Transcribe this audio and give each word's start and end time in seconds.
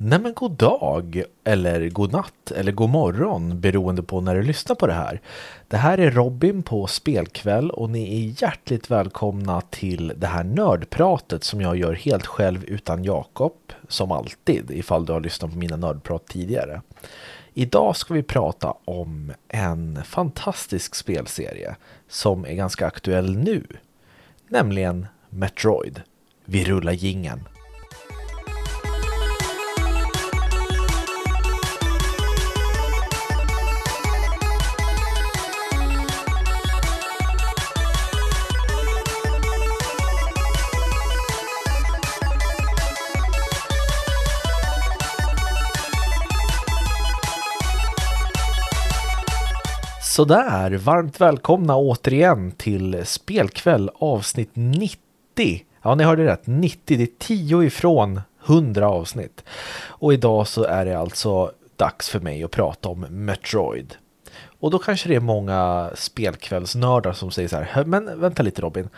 Nej 0.00 0.18
men 0.18 0.34
god 0.34 0.52
dag, 0.52 1.22
eller 1.44 1.88
god 1.88 2.12
natt, 2.12 2.50
eller 2.50 2.72
god 2.72 2.90
morgon 2.90 3.60
beroende 3.60 4.02
på 4.02 4.20
när 4.20 4.34
du 4.34 4.42
lyssnar 4.42 4.76
på 4.76 4.86
det 4.86 4.92
här. 4.92 5.20
Det 5.68 5.76
här 5.76 5.98
är 5.98 6.10
Robin 6.10 6.62
på 6.62 6.86
Spelkväll 6.86 7.70
och 7.70 7.90
ni 7.90 8.14
är 8.16 8.42
hjärtligt 8.42 8.90
välkomna 8.90 9.60
till 9.60 10.12
det 10.16 10.26
här 10.26 10.44
nördpratet 10.44 11.44
som 11.44 11.60
jag 11.60 11.76
gör 11.76 11.94
helt 11.94 12.26
själv 12.26 12.64
utan 12.64 13.04
Jakob, 13.04 13.52
som 13.88 14.12
alltid, 14.12 14.70
ifall 14.70 15.06
du 15.06 15.12
har 15.12 15.20
lyssnat 15.20 15.52
på 15.52 15.58
mina 15.58 15.76
nördprat 15.76 16.26
tidigare. 16.26 16.82
Idag 17.54 17.96
ska 17.96 18.14
vi 18.14 18.22
prata 18.22 18.74
om 18.84 19.32
en 19.48 20.04
fantastisk 20.04 20.94
spelserie 20.94 21.76
som 22.08 22.44
är 22.44 22.54
ganska 22.54 22.86
aktuell 22.86 23.36
nu, 23.36 23.66
nämligen 24.48 25.06
Metroid. 25.30 26.02
Vi 26.44 26.64
rullar 26.64 26.92
gingen. 26.92 27.40
Sådär, 50.18 50.70
varmt 50.70 51.20
välkomna 51.20 51.76
återigen 51.76 52.52
till 52.52 53.06
Spelkväll 53.06 53.90
avsnitt 53.94 54.50
90. 54.52 54.98
Ja, 55.82 55.94
ni 55.94 56.04
hörde 56.04 56.24
rätt, 56.24 56.46
90, 56.46 56.96
det 56.96 57.02
är 57.02 57.08
10 57.18 57.62
ifrån 57.62 58.20
100 58.46 58.88
avsnitt. 58.88 59.44
Och 59.86 60.12
idag 60.12 60.48
så 60.48 60.64
är 60.64 60.84
det 60.84 60.98
alltså 60.98 61.52
dags 61.76 62.08
för 62.08 62.20
mig 62.20 62.44
att 62.44 62.50
prata 62.50 62.88
om 62.88 63.00
Metroid. 63.00 63.94
Och 64.60 64.70
då 64.70 64.78
kanske 64.78 65.08
det 65.08 65.14
är 65.14 65.20
många 65.20 65.90
spelkvällsnördar 65.94 67.12
som 67.12 67.30
säger 67.30 67.48
så 67.48 67.56
här, 67.56 67.84
men 67.84 68.20
vänta 68.20 68.42
lite 68.42 68.62
Robin, 68.62 68.88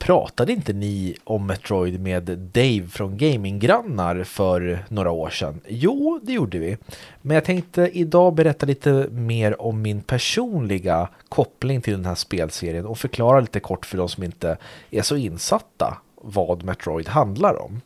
Pratade 0.00 0.52
inte 0.52 0.72
ni 0.72 1.16
om 1.24 1.46
Metroid 1.46 2.00
med 2.00 2.22
Dave 2.52 2.88
från 2.88 3.16
Gaminggrannar 3.16 4.24
för 4.24 4.84
några 4.88 5.10
år 5.10 5.30
sedan? 5.30 5.60
Jo, 5.68 6.20
det 6.22 6.32
gjorde 6.32 6.58
vi. 6.58 6.76
Men 7.22 7.34
jag 7.34 7.44
tänkte 7.44 7.90
idag 7.92 8.34
berätta 8.34 8.66
lite 8.66 9.08
mer 9.10 9.62
om 9.62 9.82
min 9.82 10.02
personliga 10.02 11.08
koppling 11.28 11.80
till 11.80 11.92
den 11.92 12.04
här 12.04 12.14
spelserien 12.14 12.86
och 12.86 12.98
förklara 12.98 13.40
lite 13.40 13.60
kort 13.60 13.86
för 13.86 13.96
de 13.96 14.08
som 14.08 14.22
inte 14.22 14.56
är 14.90 15.02
så 15.02 15.16
insatta 15.16 15.98
vad 16.14 16.64
Metroid 16.64 17.08
handlar 17.08 17.62
om. 17.62 17.80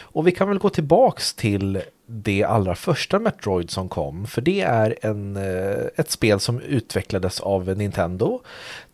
Och 0.00 0.26
vi 0.26 0.32
kan 0.32 0.48
väl 0.48 0.58
gå 0.58 0.70
tillbaks 0.70 1.34
till 1.34 1.82
det 2.06 2.44
allra 2.44 2.74
första 2.74 3.18
Metroid 3.18 3.70
som 3.70 3.88
kom, 3.88 4.26
för 4.26 4.42
det 4.42 4.60
är 4.60 4.98
en, 5.02 5.36
eh, 5.36 5.86
ett 5.96 6.10
spel 6.10 6.40
som 6.40 6.60
utvecklades 6.60 7.40
av 7.40 7.76
Nintendo 7.76 8.40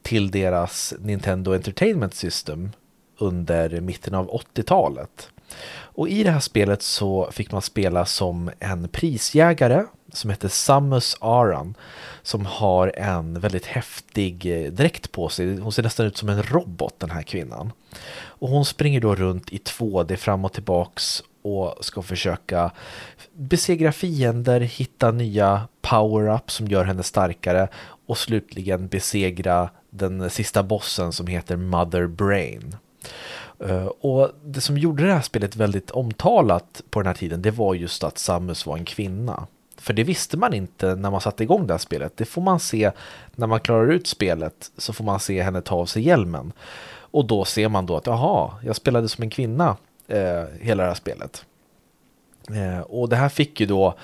till 0.03 0.31
deras 0.31 0.95
Nintendo 0.99 1.55
Entertainment 1.55 2.15
System 2.15 2.71
under 3.19 3.81
mitten 3.81 4.15
av 4.15 4.31
80-talet. 4.31 5.31
Och 5.69 6.09
i 6.09 6.25
det 6.25 6.31
här 6.31 6.41
spelet 6.41 6.83
så 6.83 7.29
fick 7.33 7.53
man 7.53 7.63
spela 7.63 8.05
som 8.05 8.51
en 8.61 8.89
prisjägare 8.89 9.85
som 10.13 10.31
heter 10.31 10.49
Samus 10.49 11.17
Aran 11.21 11.75
som 12.23 12.47
har 12.47 12.93
en 12.97 13.41
väldigt 13.41 13.67
häftig 13.67 14.47
eh, 14.47 14.73
dräkt 14.73 15.13
på 15.13 15.29
sig. 15.29 15.59
Hon 15.59 15.73
ser 15.73 15.83
nästan 15.83 16.07
ut 16.07 16.17
som 16.17 16.29
en 16.29 16.43
robot 16.43 16.95
den 16.99 17.11
här 17.11 17.23
kvinnan. 17.23 17.73
Och 18.19 18.49
hon 18.49 18.65
springer 18.65 19.01
då 19.01 19.15
runt 19.15 19.53
i 19.53 19.59
2D 19.59 20.17
fram 20.17 20.45
och 20.45 20.53
tillbaks 20.53 21.23
och 21.43 21.85
ska 21.85 22.03
försöka 22.03 22.71
besegra 23.33 23.93
fiender, 23.93 24.61
hitta 24.61 25.11
nya 25.11 25.69
power-up 25.83 26.51
som 26.51 26.69
gör 26.69 26.85
henne 26.85 27.03
starkare 27.03 27.69
och 28.07 28.19
slutligen 28.19 28.89
besegra 28.89 29.71
den 29.91 30.31
sista 30.31 30.63
bossen 30.63 31.13
som 31.13 31.27
heter 31.27 31.57
Mother 31.57 32.07
Brain. 32.07 32.77
Eh, 33.59 33.87
och 33.87 34.31
det 34.45 34.61
som 34.61 34.79
gjorde 34.79 35.07
det 35.07 35.13
här 35.13 35.21
spelet 35.21 35.57
väldigt 35.57 35.91
omtalat 35.91 36.83
på 36.91 37.01
den 37.01 37.07
här 37.07 37.15
tiden 37.15 37.43
det 37.43 37.51
var 37.51 37.75
just 37.75 38.05
att 38.05 38.19
Samus 38.19 38.67
var 38.67 38.77
en 38.77 38.85
kvinna. 38.85 39.47
För 39.77 39.93
det 39.93 40.05
visste 40.05 40.37
man 40.37 40.55
inte 40.55 40.95
när 40.95 41.11
man 41.11 41.21
satte 41.21 41.43
igång 41.43 41.67
det 41.67 41.73
här 41.73 41.79
spelet. 41.79 42.17
Det 42.17 42.25
får 42.25 42.43
man 42.43 42.61
se 42.61 42.91
när 43.35 43.47
man 43.47 43.61
klarar 43.61 43.93
ut 43.93 44.07
spelet 44.07 44.71
så 44.77 44.93
får 44.93 45.05
man 45.05 45.21
se 45.21 45.43
henne 45.43 45.61
ta 45.61 45.77
av 45.77 45.87
sig 45.87 46.03
hjälmen. 46.03 46.53
Och 46.89 47.25
då 47.25 47.45
ser 47.45 47.69
man 47.69 47.87
då 47.87 47.97
att 47.97 48.07
jaha, 48.07 48.51
jag 48.65 48.77
spelade 48.77 49.09
som 49.09 49.23
en 49.23 49.31
kvinna 49.31 49.77
eh, 50.09 50.45
hela 50.61 50.83
det 50.83 50.89
här 50.89 50.95
spelet. 50.95 51.45
Eh, 52.51 52.81
och 52.81 53.09
det 53.09 53.17
här 53.17 53.29
fick 53.29 53.61
ju 53.61 53.67
då 53.67 53.95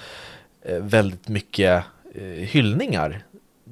eh, 0.62 0.78
väldigt 0.78 1.28
mycket 1.28 1.84
eh, 2.14 2.22
hyllningar 2.24 3.22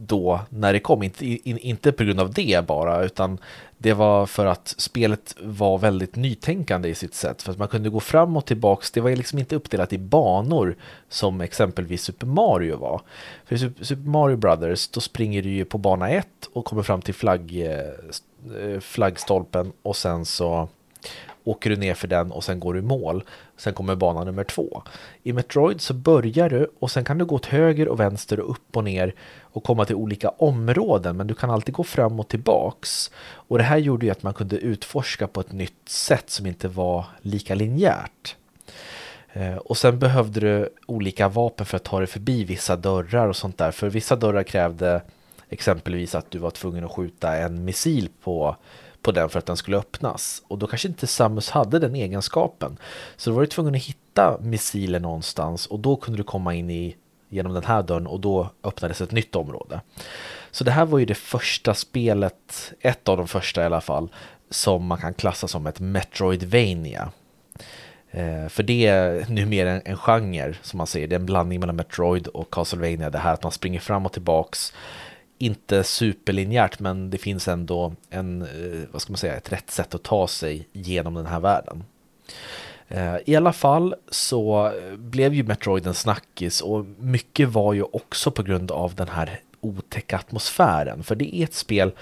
då 0.07 0.41
när 0.49 0.73
det 0.73 0.81
kom. 0.81 1.03
Inte, 1.03 1.27
in, 1.27 1.59
inte 1.59 1.93
på 1.93 2.05
grund 2.05 2.21
av 2.21 2.33
det 2.33 2.67
bara, 2.67 3.05
utan 3.05 3.39
det 3.79 3.93
var 3.93 4.27
för 4.27 4.47
att 4.47 4.75
spelet 4.79 5.37
var 5.41 5.79
väldigt 5.79 6.17
nytänkande 6.17 6.89
i 6.89 6.95
sitt 6.95 7.15
sätt. 7.15 7.43
För 7.43 7.53
att 7.53 7.59
man 7.59 7.69
kunde 7.69 7.91
gå 7.91 8.01
fram 8.01 8.37
och 8.37 8.45
tillbaks. 8.45 8.91
Det 8.91 9.01
var 9.01 9.11
liksom 9.11 9.39
inte 9.39 9.57
uppdelat 9.57 9.93
i 9.93 9.99
banor 9.99 10.77
som 11.09 11.41
exempelvis 11.41 12.03
Super 12.03 12.27
Mario 12.27 12.77
var. 12.77 13.01
För 13.45 13.57
Super 13.57 14.09
Mario 14.09 14.37
Brothers, 14.37 14.89
då 14.89 15.01
springer 15.01 15.43
du 15.43 15.51
ju 15.51 15.65
på 15.65 15.79
bana 15.79 16.11
1 16.11 16.27
och 16.53 16.65
kommer 16.65 16.83
fram 16.83 17.03
till 17.03 17.15
flagg, 17.15 17.63
eh, 17.63 18.73
eh, 18.73 18.81
flaggstolpen 18.81 19.73
och 19.83 19.97
sen 19.97 20.25
så 20.25 20.69
åker 21.51 21.71
du 21.71 21.77
ner 21.77 21.95
för 21.95 22.09
den 22.09 22.33
och 22.33 22.45
sen 22.45 22.61
går 22.61 22.75
du 22.75 22.81
i 22.81 22.83
mål. 22.83 23.25
Sen 23.57 23.75
kommer 23.75 23.95
bana 23.95 24.25
nummer 24.25 24.45
två. 24.45 24.83
I 25.23 25.33
Metroid 25.33 25.81
så 25.81 25.95
börjar 25.95 26.51
du 26.51 26.71
och 26.79 26.91
sen 26.91 27.05
kan 27.05 27.19
du 27.19 27.25
gå 27.25 27.35
åt 27.35 27.47
höger 27.47 27.89
och 27.89 28.01
vänster 28.01 28.41
och 28.41 28.51
upp 28.51 28.77
och 28.77 28.85
ner 28.85 29.15
och 29.41 29.65
komma 29.65 29.85
till 29.85 29.97
olika 29.97 30.29
områden 30.29 31.17
men 31.17 31.27
du 31.27 31.35
kan 31.35 31.51
alltid 31.51 31.75
gå 31.75 31.85
fram 31.85 32.21
och 32.21 32.29
tillbaks. 32.29 33.11
Och 33.49 33.59
det 33.59 33.65
här 33.65 33.79
gjorde 33.79 34.07
ju 34.07 34.13
att 34.13 34.23
man 34.23 34.35
kunde 34.35 34.57
utforska 34.57 35.27
på 35.27 35.41
ett 35.41 35.53
nytt 35.53 35.89
sätt 35.89 36.31
som 36.31 36.47
inte 36.47 36.69
var 36.69 37.05
lika 37.23 37.55
linjärt. 37.55 38.37
Eh, 39.33 39.57
och 39.57 39.77
sen 39.77 39.99
behövde 39.99 40.41
du 40.41 40.69
olika 40.87 41.29
vapen 41.29 41.67
för 41.67 41.77
att 41.77 41.85
ta 41.85 41.99
dig 41.99 42.07
förbi 42.07 42.45
vissa 42.45 42.77
dörrar 42.77 43.29
och 43.29 43.37
sånt 43.37 43.59
där. 43.59 43.71
För 43.71 43.91
vissa 43.91 44.17
dörrar 44.17 44.43
krävde 44.43 45.03
exempelvis 45.49 46.15
att 46.15 46.31
du 46.31 46.39
var 46.39 46.51
tvungen 46.51 46.85
att 46.85 46.91
skjuta 46.91 47.37
en 47.37 47.65
missil 47.65 48.09
på 48.23 48.57
på 49.03 49.13
den 49.13 49.29
för 49.29 49.39
att 49.39 49.47
den 49.47 49.57
skulle 49.57 49.77
öppnas. 49.77 50.43
Och 50.49 50.59
då 50.59 50.67
kanske 50.67 50.89
inte 50.89 51.07
Samus 51.07 51.51
hade 51.51 51.79
den 51.79 51.95
egenskapen. 51.95 52.79
Så 53.17 53.31
då 53.31 53.37
var 53.37 53.43
du 53.43 53.47
tvungen 53.47 53.75
att 53.75 53.83
hitta 53.83 54.39
missiler 54.41 55.01
någonstans 55.01 55.67
och 55.67 55.81
då 55.81 55.97
kunde 55.97 56.19
du 56.19 56.25
komma 56.25 56.55
in 56.55 56.71
i 56.71 56.97
genom 57.29 57.55
den 57.55 57.65
här 57.65 57.83
dörren 57.83 58.07
och 58.07 58.21
då 58.21 58.51
öppnades 58.65 59.01
ett 59.01 59.13
nytt 59.13 59.37
område. 59.37 59.81
Så 60.51 60.65
det 60.65 60.71
här 60.71 60.87
var 60.87 60.99
ju 60.99 61.05
det 61.05 61.15
första 61.15 61.75
spelet, 61.75 62.73
ett 62.81 63.09
av 63.09 63.17
de 63.17 63.29
första 63.29 63.63
i 63.63 63.65
alla 63.65 63.81
fall, 63.81 64.09
som 64.51 64.87
man 64.87 64.99
kan 64.99 65.15
klassa 65.15 65.49
som 65.49 65.67
ett 65.67 65.81
Metroidvania. 65.81 67.13
Eh, 68.11 68.49
för 68.49 68.63
det 68.63 68.87
är 68.87 69.27
numera 69.29 69.71
en, 69.71 69.83
en 69.85 69.97
genre 69.97 70.55
som 70.63 70.79
man 70.79 70.87
säger, 70.87 71.09
det 71.09 71.15
är 71.15 71.21
en 71.21 71.27
blandning 71.27 71.61
mellan 71.61 71.77
Metroid 71.77 72.27
och 72.27 72.51
Castlevania, 72.55 73.11
det 73.11 73.19
här 73.19 73.35
att 73.35 73.43
man 73.43 73.53
springer 73.53 73.81
fram 73.81 74.07
och 74.07 74.13
tillbaks 74.13 74.73
inte 75.41 75.85
superlinjärt 75.85 76.79
men 76.79 77.11
det 77.11 77.19
finns 77.19 77.49
ändå 77.49 77.93
en, 78.11 78.43
eh, 78.43 78.89
vad 78.93 79.03
ska 79.03 79.13
man 79.13 79.19
säga, 79.19 79.37
ett 79.37 79.53
rätt 79.53 79.71
sätt 79.71 79.95
att 79.95 80.03
ta 80.03 80.29
sig 80.29 80.69
genom 80.73 81.15
den 81.15 81.27
här 81.27 81.41
världen. 81.41 81.85
Eh, 82.89 83.17
I 83.27 83.37
alla 83.37 83.53
fall 83.53 83.95
så 84.11 84.73
blev 84.97 85.35
ju 85.35 85.43
Metroid 85.43 85.87
en 85.87 85.95
snackis 85.95 86.61
och 86.61 86.87
mycket 86.99 87.49
var 87.49 87.73
ju 87.73 87.83
också 87.83 88.31
på 88.31 88.43
grund 88.43 88.71
av 88.71 88.95
den 88.95 89.09
här 89.09 89.41
otäcka 89.61 90.17
atmosfären. 90.17 91.03
För 91.03 91.15
det 91.15 91.37
är 91.37 91.45
ett 91.45 91.55
spel 91.55 91.93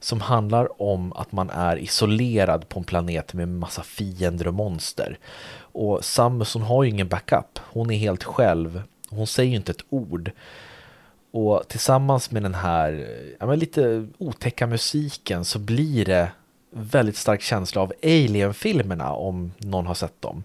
som 0.00 0.20
handlar 0.20 0.82
om 0.82 1.12
att 1.12 1.32
man 1.32 1.50
är 1.50 1.76
isolerad 1.76 2.68
på 2.68 2.78
en 2.78 2.84
planet 2.84 3.34
med 3.34 3.48
massa 3.48 3.82
fiender 3.82 4.48
och 4.48 4.54
monster. 4.54 5.18
Och 5.58 6.04
Samus 6.04 6.54
hon 6.54 6.62
har 6.62 6.84
ju 6.84 6.90
ingen 6.90 7.08
backup, 7.08 7.58
hon 7.58 7.90
är 7.90 7.98
helt 7.98 8.24
själv. 8.24 8.82
Hon 9.10 9.26
säger 9.26 9.50
ju 9.50 9.56
inte 9.56 9.72
ett 9.72 9.84
ord. 9.88 10.30
Och 11.36 11.68
tillsammans 11.68 12.30
med 12.30 12.42
den 12.42 12.54
här 12.54 13.08
ja, 13.40 13.46
men 13.46 13.58
lite 13.58 14.06
otäcka 14.18 14.66
musiken 14.66 15.44
så 15.44 15.58
blir 15.58 16.04
det 16.04 16.28
väldigt 16.70 17.16
stark 17.16 17.42
känsla 17.42 17.82
av 17.82 17.92
Alien-filmerna 18.02 19.12
om 19.12 19.52
någon 19.58 19.86
har 19.86 19.94
sett 19.94 20.22
dem. 20.22 20.44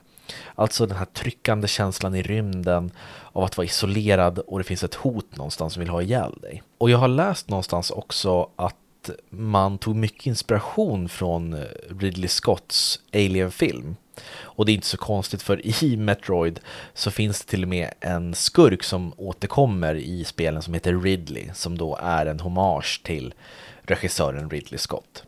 Alltså 0.55 0.85
den 0.85 0.97
här 0.97 1.05
tryckande 1.05 1.67
känslan 1.67 2.15
i 2.15 2.21
rymden 2.21 2.91
av 3.31 3.43
att 3.43 3.57
vara 3.57 3.65
isolerad 3.65 4.39
och 4.39 4.57
det 4.57 4.63
finns 4.63 4.83
ett 4.83 4.95
hot 4.95 5.37
någonstans 5.37 5.73
som 5.73 5.79
vill 5.79 5.89
ha 5.89 6.01
ihjäl 6.01 6.33
dig. 6.41 6.63
Och 6.77 6.89
jag 6.89 6.97
har 6.97 7.07
läst 7.07 7.49
någonstans 7.49 7.91
också 7.91 8.49
att 8.55 9.09
man 9.29 9.77
tog 9.77 9.95
mycket 9.95 10.25
inspiration 10.25 11.09
från 11.09 11.53
eh, 11.53 11.59
Ridley 11.99 12.27
Scotts 12.27 12.99
Alien-film. 13.13 13.95
Och 14.29 14.65
det 14.65 14.71
är 14.71 14.73
inte 14.73 14.87
så 14.87 14.97
konstigt 14.97 15.41
för 15.41 15.83
i 15.83 15.97
Metroid 15.97 16.59
så 16.93 17.11
finns 17.11 17.41
det 17.41 17.49
till 17.49 17.63
och 17.63 17.69
med 17.69 17.93
en 17.99 18.35
skurk 18.35 18.83
som 18.83 19.13
återkommer 19.17 19.95
i 19.95 20.23
spelen 20.23 20.61
som 20.61 20.73
heter 20.73 20.95
Ridley 20.95 21.49
som 21.53 21.77
då 21.77 21.99
är 22.01 22.25
en 22.25 22.39
hommage 22.39 23.01
till 23.03 23.33
regissören 23.81 24.49
Ridley 24.49 24.77
Scott. 24.77 25.23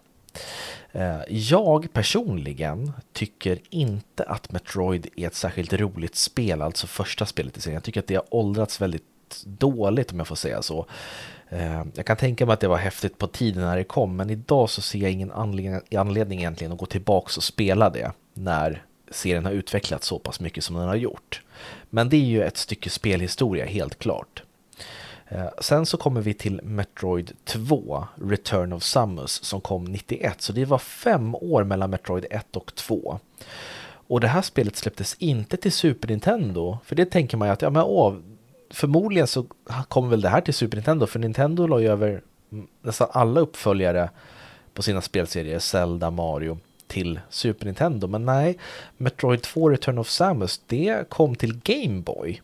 Eh, 0.92 1.22
jag 1.28 1.94
personligen 1.94 2.92
tycker 3.14 3.60
inte 3.70 4.24
att 4.24 4.52
Metroid 4.52 5.08
är 5.16 5.28
ett 5.28 5.36
särskilt 5.36 5.74
roligt 5.74 6.16
spel, 6.16 6.62
alltså 6.62 6.88
första 6.88 7.26
spelet 7.26 7.58
i 7.58 7.62
serien. 7.62 7.76
Jag 7.76 7.84
tycker 7.84 8.00
att 8.00 8.08
det 8.08 8.16
har 8.16 8.26
åldrats 8.30 8.82
väldigt 8.82 9.04
dåligt 9.46 10.12
om 10.12 10.18
jag 10.18 10.28
får 10.28 10.36
säga 10.36 10.62
så. 10.62 10.86
Eh, 11.50 11.84
jag 11.96 12.06
kan 12.06 12.18
tänka 12.18 12.46
mig 12.46 12.54
att 12.54 12.60
det 12.60 12.68
var 12.68 12.78
häftigt 12.78 13.18
på 13.18 13.28
tiden 13.28 13.64
när 13.64 13.78
det 13.78 13.84
kom, 13.84 14.16
men 14.16 14.30
idag 14.30 14.70
så 14.70 14.82
ser 14.82 15.00
jag 15.00 15.12
ingen 15.12 15.32
anledning 15.32 16.40
egentligen 16.40 16.72
att 16.72 16.80
gå 16.80 16.86
tillbaka 16.86 17.32
och 17.38 17.44
spela 17.44 17.90
det 17.90 18.12
när 18.34 18.84
serien 19.12 19.46
har 19.46 19.52
utvecklats 19.52 20.08
så 20.08 20.20
pass 20.20 20.40
mycket 20.40 20.64
som 20.64 20.76
den 20.76 20.88
har 20.88 20.96
gjort. 20.96 21.42
Men 21.90 22.10
det 22.10 22.18
är 22.18 22.26
ju 22.26 22.44
ett 22.44 22.58
stycke 22.58 22.90
spelhistoria 22.90 23.66
helt 23.66 24.00
klart. 24.00 24.44
Eh, 25.28 25.48
sen 25.60 25.86
så 25.86 25.98
kommer 25.98 26.22
vi 26.22 26.34
till 26.34 26.62
Metroid 26.64 27.32
2, 27.46 28.08
Return 28.16 28.74
of 28.74 28.84
Samus, 28.84 29.44
som 29.44 29.62
kom 29.62 29.84
91. 29.84 30.42
Så 30.42 30.54
det 30.54 30.66
var 30.66 30.78
fem 30.78 31.36
år 31.36 31.64
mellan 31.64 31.90
Metroid 31.90 32.26
1 32.30 32.56
och 32.56 32.76
2. 32.76 33.20
Och 34.08 34.20
det 34.20 34.28
här 34.28 34.42
spelet 34.42 34.76
släpptes 34.76 35.16
inte 35.20 35.58
till 35.58 35.72
Super 35.72 36.08
Nintendo, 36.08 36.78
för 36.86 36.96
det 36.96 37.06
tänker 37.06 37.38
man 37.38 37.48
ju 37.48 37.52
att, 37.52 37.62
ja 37.62 37.70
men 37.70 37.84
åh, 37.84 38.16
förmodligen 38.70 39.28
så 39.28 39.46
kommer 39.88 40.10
väl 40.10 40.22
det 40.22 40.30
här 40.30 40.42
till 40.42 40.54
Super 40.54 40.78
Nintendo, 40.78 41.06
för 41.06 41.20
Nintendo 41.20 41.68
la 41.68 41.80
ju 41.80 41.88
över 41.88 42.22
nästan 42.82 43.08
alla 43.12 43.40
uppföljare 43.40 44.10
på 44.74 44.82
sina 44.82 45.02
spelserier, 45.02 45.60
Zelda, 45.60 46.12
Mario, 46.12 46.58
till 46.94 47.20
Super 47.30 47.66
Nintendo. 47.66 48.08
Men 48.08 48.26
nej, 48.26 48.58
Metroid 48.98 49.42
2 49.42 49.70
Return 49.70 49.98
of 49.98 50.10
Samus, 50.10 50.62
det 50.68 51.10
kom 51.10 51.36
till 51.36 51.60
Game 51.64 52.02
Boy. 52.02 52.42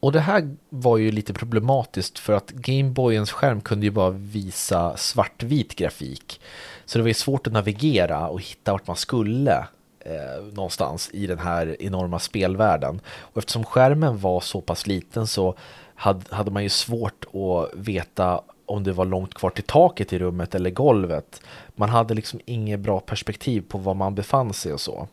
Och 0.00 0.12
det 0.12 0.20
här 0.20 0.56
var 0.68 0.96
ju 0.96 1.12
lite 1.12 1.32
problematiskt 1.32 2.18
för 2.18 2.32
att 2.32 2.50
Gameboyens 2.50 3.32
skärm 3.32 3.60
kunde 3.60 3.86
ju 3.86 3.90
bara 3.90 4.10
visa 4.10 4.96
svartvit 4.96 5.74
grafik. 5.74 6.40
Så 6.84 6.98
det 6.98 7.02
var 7.02 7.08
ju 7.08 7.14
svårt 7.14 7.46
att 7.46 7.52
navigera 7.52 8.28
och 8.28 8.42
hitta 8.42 8.72
vart 8.72 8.86
man 8.86 8.96
skulle 8.96 9.66
eh, 10.00 10.44
någonstans 10.52 11.10
i 11.12 11.26
den 11.26 11.38
här 11.38 11.76
enorma 11.80 12.18
spelvärlden. 12.18 13.00
Och 13.06 13.38
eftersom 13.38 13.64
skärmen 13.64 14.18
var 14.18 14.40
så 14.40 14.60
pass 14.60 14.86
liten 14.86 15.26
så 15.26 15.54
hade, 15.94 16.34
hade 16.34 16.50
man 16.50 16.62
ju 16.62 16.68
svårt 16.68 17.24
att 17.24 17.78
veta 17.78 18.42
om 18.68 18.84
det 18.84 18.92
var 18.92 19.04
långt 19.04 19.34
kvar 19.34 19.50
till 19.50 19.64
taket 19.64 20.12
i 20.12 20.18
rummet 20.18 20.54
eller 20.54 20.70
golvet. 20.70 21.42
Man 21.76 21.88
hade 21.88 22.14
liksom 22.14 22.40
inget 22.44 22.80
bra 22.80 23.00
perspektiv 23.00 23.64
på 23.68 23.78
var 23.78 23.94
man 23.94 24.14
befann 24.14 24.52
sig 24.52 24.72
och 24.72 24.80
så. 24.80 25.08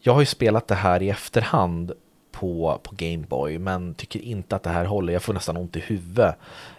Jag 0.00 0.12
har 0.12 0.20
ju 0.20 0.26
spelat 0.26 0.68
det 0.68 0.74
här 0.74 1.02
i 1.02 1.10
efterhand 1.10 1.92
på, 2.32 2.80
på 2.82 2.94
Gameboy 2.96 3.58
men 3.58 3.94
tycker 3.94 4.20
inte 4.20 4.56
att 4.56 4.62
det 4.62 4.70
här 4.70 4.84
håller. 4.84 5.12
Jag 5.12 5.22
får 5.22 5.34
nästan 5.34 5.56
ont 5.56 5.76
i 5.76 5.80
huvudet 5.80 6.34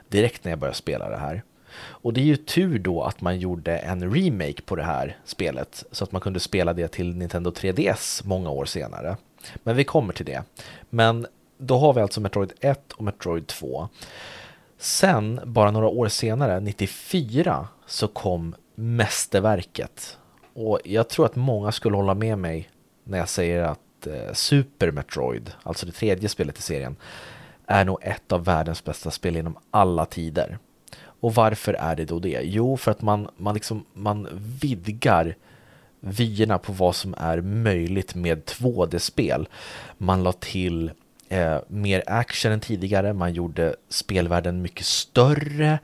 direkt 0.10 0.44
när 0.44 0.52
jag 0.52 0.60
börjar 0.60 0.74
spela 0.74 1.10
det 1.10 1.18
här. 1.18 1.44
Och 1.78 2.14
det 2.14 2.22
är 2.22 2.26
ju 2.26 2.36
tur 2.36 2.80
då 2.80 3.04
att 3.04 3.22
man 3.22 3.40
gjorde 3.40 3.78
en 3.78 4.14
remake 4.14 4.62
på 4.62 4.76
det 4.76 4.84
här 4.84 5.18
spelet 5.26 5.84
så 5.92 6.04
att 6.04 6.12
man 6.12 6.22
kunde 6.22 6.40
spela 6.40 6.74
det 6.74 6.88
till 6.88 7.16
Nintendo 7.16 7.52
3DS 7.52 8.22
många 8.26 8.50
år 8.50 8.66
senare. 8.66 9.18
Men 9.64 9.76
vi 9.76 9.84
kommer 9.84 10.14
till 10.14 10.26
det. 10.26 10.44
Men 10.90 11.28
då 11.58 11.78
har 11.78 11.94
vi 11.94 12.02
alltså 12.02 12.22
Metroid 12.22 12.54
1 12.60 12.92
och 12.92 13.04
Metroid 13.04 13.48
2. 13.48 13.90
Sen, 14.82 15.40
bara 15.46 15.72
några 15.72 15.88
år 15.88 16.08
senare, 16.08 16.60
94, 16.60 17.68
så 17.86 18.08
kom 18.08 18.56
mästerverket. 18.76 20.18
Och 20.54 20.80
jag 20.84 21.10
tror 21.10 21.26
att 21.26 21.36
många 21.36 21.72
skulle 21.72 21.98
hålla 21.98 22.14
med 22.14 22.38
mig 22.38 22.70
när 23.04 23.18
jag 23.18 23.30
säger 23.30 23.64
att 23.64 24.08
eh, 24.08 24.34
Super 24.34 24.92
Metroid, 24.92 25.52
alltså 25.64 25.86
det 25.86 25.92
tredje 25.92 26.30
spelet 26.30 26.60
i 26.60 26.62
serien, 26.62 26.96
är 27.66 27.86
nog 27.86 27.98
ett 28.02 28.32
av 28.32 28.46
världens 28.46 28.84
bästa 28.84 29.12
spel 29.12 29.36
genom 29.36 29.58
alla 29.72 30.06
tider. 30.06 30.58
Och 31.04 31.36
varför 31.36 31.74
är 31.74 31.96
det 31.96 32.06
då 32.06 32.20
det? 32.20 32.42
Jo, 32.44 32.78
för 32.78 32.92
att 32.92 33.02
man, 33.02 33.28
man, 33.38 33.54
liksom, 33.54 33.86
man 33.94 34.28
vidgar 34.62 35.36
vyerna 36.00 36.58
på 36.58 36.74
vad 36.74 36.96
som 36.96 37.16
är 37.18 37.42
möjligt 37.42 38.16
med 38.16 38.44
2D-spel. 38.44 39.48
Man 39.98 40.24
la 40.24 40.32
till 40.32 40.92
eh, 41.32 41.58
mer 41.68 42.04
action 42.08 42.52
än 42.52 42.60
tidigare, 42.60 43.14
man 43.14 43.34
gjorde 43.34 43.76
spelvärlden 43.90 44.62
mycket 44.62 44.86
större. 44.86 45.80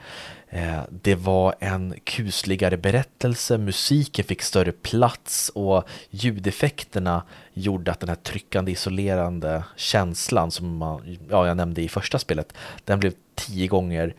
Eh, 0.50 0.82
det 0.90 1.16
var 1.16 1.56
en 1.60 1.96
kusligare 2.04 2.78
berättelse, 2.78 3.58
musiken 3.58 4.26
fick 4.26 4.42
större 4.42 4.72
plats 4.72 5.52
och 5.56 5.88
ljudeffekterna 6.10 7.24
gjorde 7.54 7.92
att 7.92 8.00
den 8.00 8.10
här 8.10 8.16
tryckande, 8.16 8.72
isolerande 8.72 9.64
känslan 9.76 10.52
som 10.52 10.78
man, 10.78 11.18
ja, 11.30 11.48
jag 11.48 11.58
nämnde 11.58 11.82
i 11.82 11.90
första 11.90 12.20
spelet, 12.20 12.54
den 12.86 13.00
blev 13.00 13.14
tio 13.36 13.68
gånger 13.68 14.16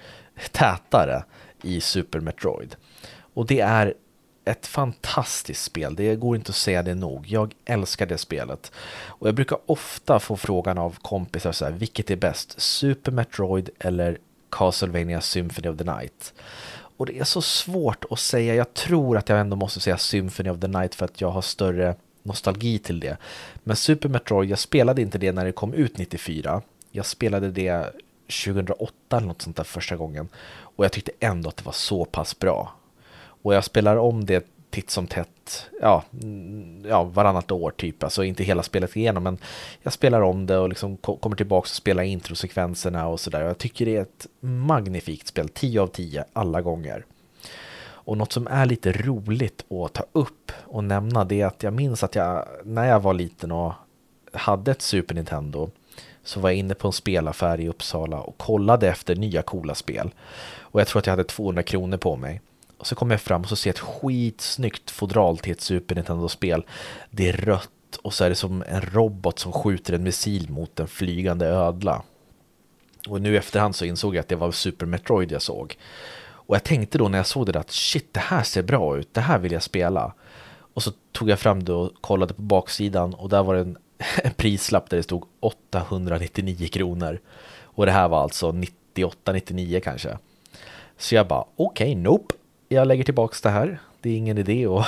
tätare 0.52 1.24
i 1.62 1.80
Super 1.80 2.20
Metroid. 2.20 2.76
Och 3.34 3.46
det 3.46 3.60
är 3.60 3.94
ett 4.48 4.66
fantastiskt 4.66 5.64
spel, 5.64 5.94
det 5.94 6.16
går 6.16 6.36
inte 6.36 6.50
att 6.50 6.56
säga 6.56 6.82
det 6.82 6.94
nog. 6.94 7.26
Jag 7.26 7.54
älskar 7.64 8.06
det 8.06 8.18
spelet. 8.18 8.72
Och 9.06 9.28
jag 9.28 9.34
brukar 9.34 9.58
ofta 9.66 10.20
få 10.20 10.36
frågan 10.36 10.78
av 10.78 10.96
kompisar 11.02 11.52
så 11.52 11.64
här, 11.64 11.72
vilket 11.72 12.10
är 12.10 12.16
bäst? 12.16 12.60
Super 12.60 13.12
Metroid 13.12 13.70
eller 13.78 14.18
Castlevania 14.50 15.20
Symphony 15.20 15.68
of 15.68 15.78
the 15.78 15.84
Night? 15.84 16.34
Och 16.96 17.06
det 17.06 17.18
är 17.18 17.24
så 17.24 17.42
svårt 17.42 18.04
att 18.10 18.18
säga. 18.18 18.54
Jag 18.54 18.74
tror 18.74 19.16
att 19.16 19.28
jag 19.28 19.40
ändå 19.40 19.56
måste 19.56 19.80
säga 19.80 19.98
Symphony 19.98 20.50
of 20.50 20.60
the 20.60 20.68
Night 20.68 20.94
för 20.94 21.04
att 21.04 21.20
jag 21.20 21.30
har 21.30 21.42
större 21.42 21.94
nostalgi 22.22 22.78
till 22.78 23.00
det. 23.00 23.16
Men 23.64 23.76
Super 23.76 24.08
Metroid, 24.08 24.50
jag 24.50 24.58
spelade 24.58 25.02
inte 25.02 25.18
det 25.18 25.32
när 25.32 25.44
det 25.44 25.52
kom 25.52 25.74
ut 25.74 25.98
94. 25.98 26.62
Jag 26.90 27.06
spelade 27.06 27.50
det 27.50 27.92
2008 28.44 28.92
eller 29.16 29.26
något 29.26 29.42
sånt 29.42 29.56
där 29.56 29.64
första 29.64 29.96
gången. 29.96 30.28
Och 30.60 30.84
jag 30.84 30.92
tyckte 30.92 31.12
ändå 31.20 31.48
att 31.48 31.56
det 31.56 31.64
var 31.64 31.72
så 31.72 32.04
pass 32.04 32.38
bra. 32.38 32.77
Och 33.42 33.54
jag 33.54 33.64
spelar 33.64 33.96
om 33.96 34.24
det 34.24 34.46
titt 34.70 34.90
som 34.90 35.06
tätt, 35.06 35.66
ja, 35.80 36.04
ja, 36.84 37.02
varannat 37.02 37.50
år 37.50 37.70
typ, 37.70 38.02
alltså 38.02 38.24
inte 38.24 38.44
hela 38.44 38.62
spelet 38.62 38.96
igenom, 38.96 39.22
men 39.22 39.38
jag 39.82 39.92
spelar 39.92 40.20
om 40.20 40.46
det 40.46 40.58
och 40.58 40.68
liksom 40.68 40.96
kommer 40.96 41.36
tillbaka 41.36 41.64
och 41.64 41.68
spelar 41.68 42.02
introsekvenserna 42.02 43.08
och 43.08 43.20
sådär. 43.20 43.44
Jag 43.44 43.58
tycker 43.58 43.86
det 43.86 43.96
är 43.96 44.02
ett 44.02 44.26
magnifikt 44.40 45.26
spel, 45.28 45.48
10 45.48 45.80
av 45.80 45.86
10 45.86 46.24
alla 46.32 46.60
gånger. 46.60 47.04
Och 47.80 48.18
något 48.18 48.32
som 48.32 48.46
är 48.46 48.66
lite 48.66 48.92
roligt 48.92 49.64
att 49.72 49.92
ta 49.92 50.04
upp 50.12 50.52
och 50.64 50.84
nämna 50.84 51.24
det 51.24 51.40
är 51.40 51.46
att 51.46 51.62
jag 51.62 51.72
minns 51.72 52.02
att 52.02 52.14
jag, 52.14 52.44
när 52.64 52.88
jag 52.88 53.00
var 53.00 53.14
liten 53.14 53.52
och 53.52 53.72
hade 54.32 54.70
ett 54.70 54.82
Super 54.82 55.14
Nintendo, 55.14 55.70
så 56.24 56.40
var 56.40 56.50
jag 56.50 56.58
inne 56.58 56.74
på 56.74 56.88
en 56.88 56.92
spelaffär 56.92 57.60
i 57.60 57.68
Uppsala 57.68 58.20
och 58.20 58.38
kollade 58.38 58.88
efter 58.88 59.16
nya 59.16 59.42
coola 59.42 59.74
spel. 59.74 60.10
Och 60.58 60.80
jag 60.80 60.86
tror 60.86 61.00
att 61.00 61.06
jag 61.06 61.12
hade 61.12 61.24
200 61.24 61.62
kronor 61.62 61.96
på 61.96 62.16
mig. 62.16 62.40
Och 62.78 62.86
så 62.86 62.94
kommer 62.94 63.14
jag 63.14 63.20
fram 63.20 63.42
och 63.42 63.48
så 63.48 63.56
ser 63.56 63.70
jag 63.70 63.74
ett 63.74 63.80
skitsnyggt 63.80 64.90
fodral 64.90 65.38
till 65.38 65.52
ett 65.52 65.60
Super 65.60 65.94
Nintendo-spel. 65.94 66.64
Det 67.10 67.28
är 67.28 67.32
rött 67.32 67.96
och 68.02 68.14
så 68.14 68.24
är 68.24 68.28
det 68.28 68.34
som 68.34 68.64
en 68.68 68.80
robot 68.80 69.38
som 69.38 69.52
skjuter 69.52 69.92
en 69.92 70.02
missil 70.02 70.50
mot 70.50 70.80
en 70.80 70.88
flygande 70.88 71.46
ödla. 71.46 72.02
Och 73.08 73.20
nu 73.20 73.34
i 73.34 73.36
efterhand 73.36 73.76
så 73.76 73.84
insåg 73.84 74.14
jag 74.14 74.20
att 74.20 74.28
det 74.28 74.36
var 74.36 74.52
Super 74.52 74.86
Metroid 74.86 75.32
jag 75.32 75.42
såg. 75.42 75.76
Och 76.20 76.54
jag 76.54 76.64
tänkte 76.64 76.98
då 76.98 77.08
när 77.08 77.18
jag 77.18 77.26
såg 77.26 77.46
det 77.46 77.52
där 77.52 77.60
att 77.60 77.70
shit, 77.70 78.14
det 78.14 78.20
här 78.20 78.42
ser 78.42 78.62
bra 78.62 78.98
ut, 78.98 79.14
det 79.14 79.20
här 79.20 79.38
vill 79.38 79.52
jag 79.52 79.62
spela. 79.62 80.14
Och 80.74 80.82
så 80.82 80.92
tog 81.12 81.30
jag 81.30 81.38
fram 81.38 81.64
det 81.64 81.72
och 81.72 81.92
kollade 82.00 82.34
på 82.34 82.42
baksidan 82.42 83.14
och 83.14 83.28
där 83.28 83.42
var 83.42 83.54
det 83.54 83.60
en, 83.60 83.78
en 84.24 84.34
prislapp 84.34 84.90
där 84.90 84.96
det 84.96 85.02
stod 85.02 85.24
899 85.40 86.68
kronor. 86.68 87.20
Och 87.60 87.86
det 87.86 87.92
här 87.92 88.08
var 88.08 88.22
alltså 88.22 88.52
98-99 88.94 89.80
kanske. 89.80 90.18
Så 90.96 91.14
jag 91.14 91.28
bara 91.28 91.44
okej, 91.56 91.92
okay, 91.92 91.94
nope 91.94 92.34
jag 92.68 92.88
lägger 92.88 93.04
tillbaks 93.04 93.40
det 93.40 93.50
här. 93.50 93.78
Det 94.00 94.10
är 94.10 94.16
ingen 94.16 94.38
idé 94.38 94.66
och 94.66 94.84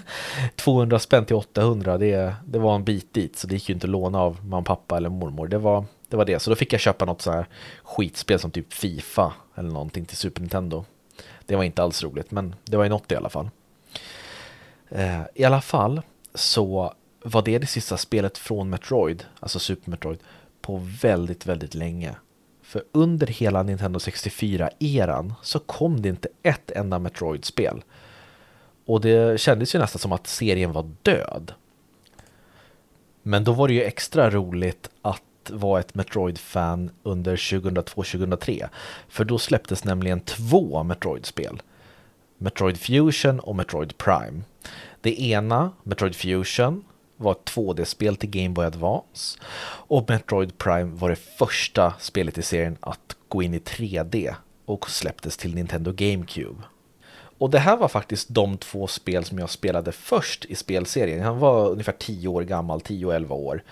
200 0.56 0.98
spänn 0.98 1.24
till 1.24 1.36
800 1.36 1.98
det, 1.98 2.34
det 2.46 2.58
var 2.58 2.74
en 2.74 2.84
bit 2.84 3.14
dit 3.14 3.36
så 3.38 3.46
det 3.46 3.54
gick 3.54 3.68
ju 3.68 3.74
inte 3.74 3.86
att 3.86 3.90
låna 3.90 4.20
av 4.20 4.46
mamma, 4.46 4.62
pappa 4.62 4.96
eller 4.96 5.08
mormor. 5.08 5.48
Det 5.48 5.58
var, 5.58 5.84
det 6.08 6.16
var 6.16 6.24
det. 6.24 6.38
Så 6.38 6.50
då 6.50 6.56
fick 6.56 6.72
jag 6.72 6.80
köpa 6.80 7.04
något 7.04 7.22
så 7.22 7.32
här 7.32 7.46
skitspel 7.82 8.38
som 8.38 8.50
typ 8.50 8.72
Fifa 8.72 9.32
eller 9.54 9.70
någonting 9.70 10.04
till 10.04 10.16
Super 10.16 10.40
Nintendo. 10.40 10.84
Det 11.46 11.56
var 11.56 11.64
inte 11.64 11.82
alls 11.82 12.02
roligt 12.02 12.30
men 12.30 12.54
det 12.64 12.76
var 12.76 12.84
ju 12.84 12.90
något 12.90 13.12
i 13.12 13.16
alla 13.16 13.28
fall. 13.30 13.50
Eh, 14.88 15.22
I 15.34 15.44
alla 15.44 15.60
fall 15.60 16.02
så 16.34 16.94
var 17.22 17.42
det 17.42 17.58
det 17.58 17.66
sista 17.66 17.96
spelet 17.96 18.38
från 18.38 18.70
Metroid, 18.70 19.24
alltså 19.40 19.58
Super 19.58 19.90
Metroid, 19.90 20.18
på 20.60 20.82
väldigt, 21.02 21.46
väldigt 21.46 21.74
länge. 21.74 22.14
För 22.68 22.84
under 22.92 23.26
hela 23.26 23.62
Nintendo 23.62 23.98
64-eran 23.98 25.34
så 25.42 25.58
kom 25.58 26.02
det 26.02 26.08
inte 26.08 26.28
ett 26.42 26.70
enda 26.70 26.98
Metroid-spel. 26.98 27.82
Och 28.86 29.00
det 29.00 29.40
kändes 29.40 29.74
ju 29.74 29.78
nästan 29.78 29.98
som 29.98 30.12
att 30.12 30.26
serien 30.26 30.72
var 30.72 30.90
död. 31.02 31.52
Men 33.22 33.44
då 33.44 33.52
var 33.52 33.68
det 33.68 33.74
ju 33.74 33.82
extra 33.82 34.30
roligt 34.30 34.90
att 35.02 35.50
vara 35.50 35.80
ett 35.80 35.94
Metroid-fan 35.94 36.90
under 37.02 37.36
2002-2003. 37.36 38.68
För 39.08 39.24
då 39.24 39.38
släpptes 39.38 39.84
nämligen 39.84 40.20
två 40.20 40.82
Metroid-spel. 40.82 41.62
Metroid 42.38 42.80
Fusion 42.80 43.40
och 43.40 43.56
Metroid 43.56 43.98
Prime. 43.98 44.42
Det 45.00 45.20
ena, 45.20 45.72
Metroid 45.82 46.16
Fusion, 46.16 46.84
var 47.18 47.32
ett 47.32 47.44
2D-spel 47.54 48.16
till 48.16 48.30
Game 48.30 48.48
Boy 48.48 48.66
Advance. 48.66 49.38
Och 49.62 50.04
Metroid 50.08 50.58
Prime 50.58 50.96
var 50.96 51.10
det 51.10 51.16
första 51.38 51.94
spelet 51.98 52.38
i 52.38 52.42
serien 52.42 52.76
att 52.80 53.16
gå 53.28 53.42
in 53.42 53.54
i 53.54 53.58
3D 53.58 54.34
och 54.64 54.90
släpptes 54.90 55.36
till 55.36 55.54
Nintendo 55.54 55.92
GameCube. 55.92 56.62
Och 57.38 57.50
det 57.50 57.58
här 57.58 57.76
var 57.76 57.88
faktiskt 57.88 58.28
de 58.28 58.58
två 58.58 58.86
spel 58.86 59.24
som 59.24 59.38
jag 59.38 59.50
spelade 59.50 59.92
först 59.92 60.44
i 60.44 60.54
spelserien. 60.54 61.24
Han 61.24 61.38
var 61.38 61.68
ungefär 61.68 61.94
10 61.98 62.28
år 62.28 62.42
gammal, 62.42 62.80
10-11 62.80 63.30
år. 63.30 63.62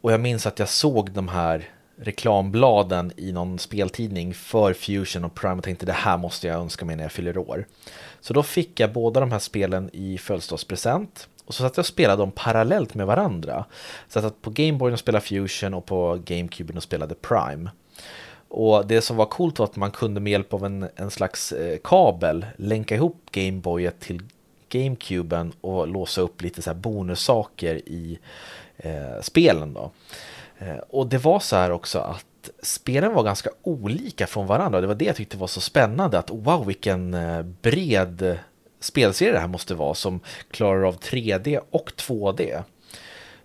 Och 0.00 0.12
jag 0.12 0.20
minns 0.20 0.46
att 0.46 0.58
jag 0.58 0.68
såg 0.68 1.10
de 1.10 1.28
här 1.28 1.68
reklambladen 1.96 3.12
i 3.16 3.32
någon 3.32 3.58
speltidning 3.58 4.34
för 4.34 4.72
Fusion 4.72 5.24
och 5.24 5.34
Prime 5.34 5.54
och 5.54 5.64
tänkte 5.64 5.86
det 5.86 5.92
här 5.92 6.18
måste 6.18 6.46
jag 6.46 6.60
önska 6.60 6.84
mig 6.84 6.96
när 6.96 7.04
jag 7.04 7.12
fyller 7.12 7.38
år. 7.38 7.66
Så 8.20 8.34
då 8.34 8.42
fick 8.42 8.80
jag 8.80 8.92
båda 8.92 9.20
de 9.20 9.32
här 9.32 9.38
spelen 9.38 9.90
i 9.92 10.18
födelsedagspresent 10.18 11.28
och 11.52 11.56
så 11.56 11.62
satt 11.62 11.76
jag 11.76 11.82
och 11.82 11.86
spelade 11.86 12.22
dem 12.22 12.32
parallellt 12.34 12.94
med 12.94 13.06
varandra. 13.06 13.64
Så 14.08 14.18
att 14.18 14.42
på 14.42 14.50
Gameboyen 14.50 14.92
och 14.92 14.98
spelade 14.98 15.24
Fusion 15.24 15.74
och 15.74 15.86
på 15.86 16.18
Gamecuben 16.24 16.76
och 16.76 16.82
spelade 16.82 17.14
Prime. 17.14 17.70
Och 18.48 18.86
det 18.86 19.00
som 19.00 19.16
var 19.16 19.26
coolt 19.26 19.58
var 19.58 19.66
att 19.66 19.76
man 19.76 19.90
kunde 19.90 20.20
med 20.20 20.30
hjälp 20.30 20.54
av 20.54 20.64
en, 20.64 20.88
en 20.96 21.10
slags 21.10 21.52
eh, 21.52 21.78
kabel 21.84 22.46
länka 22.56 22.94
ihop 22.94 23.16
Gameboyet 23.30 24.00
till 24.00 24.22
GameCuben 24.68 25.52
och 25.60 25.88
låsa 25.88 26.20
upp 26.20 26.42
lite 26.42 26.62
så 26.62 26.70
här 26.70 26.74
bonussaker 26.74 27.74
i 27.74 28.18
eh, 28.76 29.20
spelen 29.22 29.74
då. 29.74 29.90
Eh, 30.58 30.78
och 30.88 31.06
det 31.06 31.18
var 31.18 31.40
så 31.40 31.56
här 31.56 31.70
också 31.70 31.98
att 31.98 32.50
spelen 32.62 33.14
var 33.14 33.22
ganska 33.22 33.50
olika 33.62 34.26
från 34.26 34.46
varandra. 34.46 34.80
Det 34.80 34.86
var 34.86 34.94
det 34.94 35.04
jag 35.04 35.16
tyckte 35.16 35.36
var 35.36 35.46
så 35.46 35.60
spännande 35.60 36.18
att 36.18 36.30
wow 36.30 36.66
vilken 36.66 37.14
eh, 37.14 37.42
bred 37.42 38.38
spelserie 38.82 39.32
det 39.32 39.40
här 39.40 39.48
måste 39.48 39.74
vara 39.74 39.94
som 39.94 40.20
klarar 40.50 40.82
av 40.82 40.98
3D 40.98 41.60
och 41.70 41.92
2D. 41.96 42.62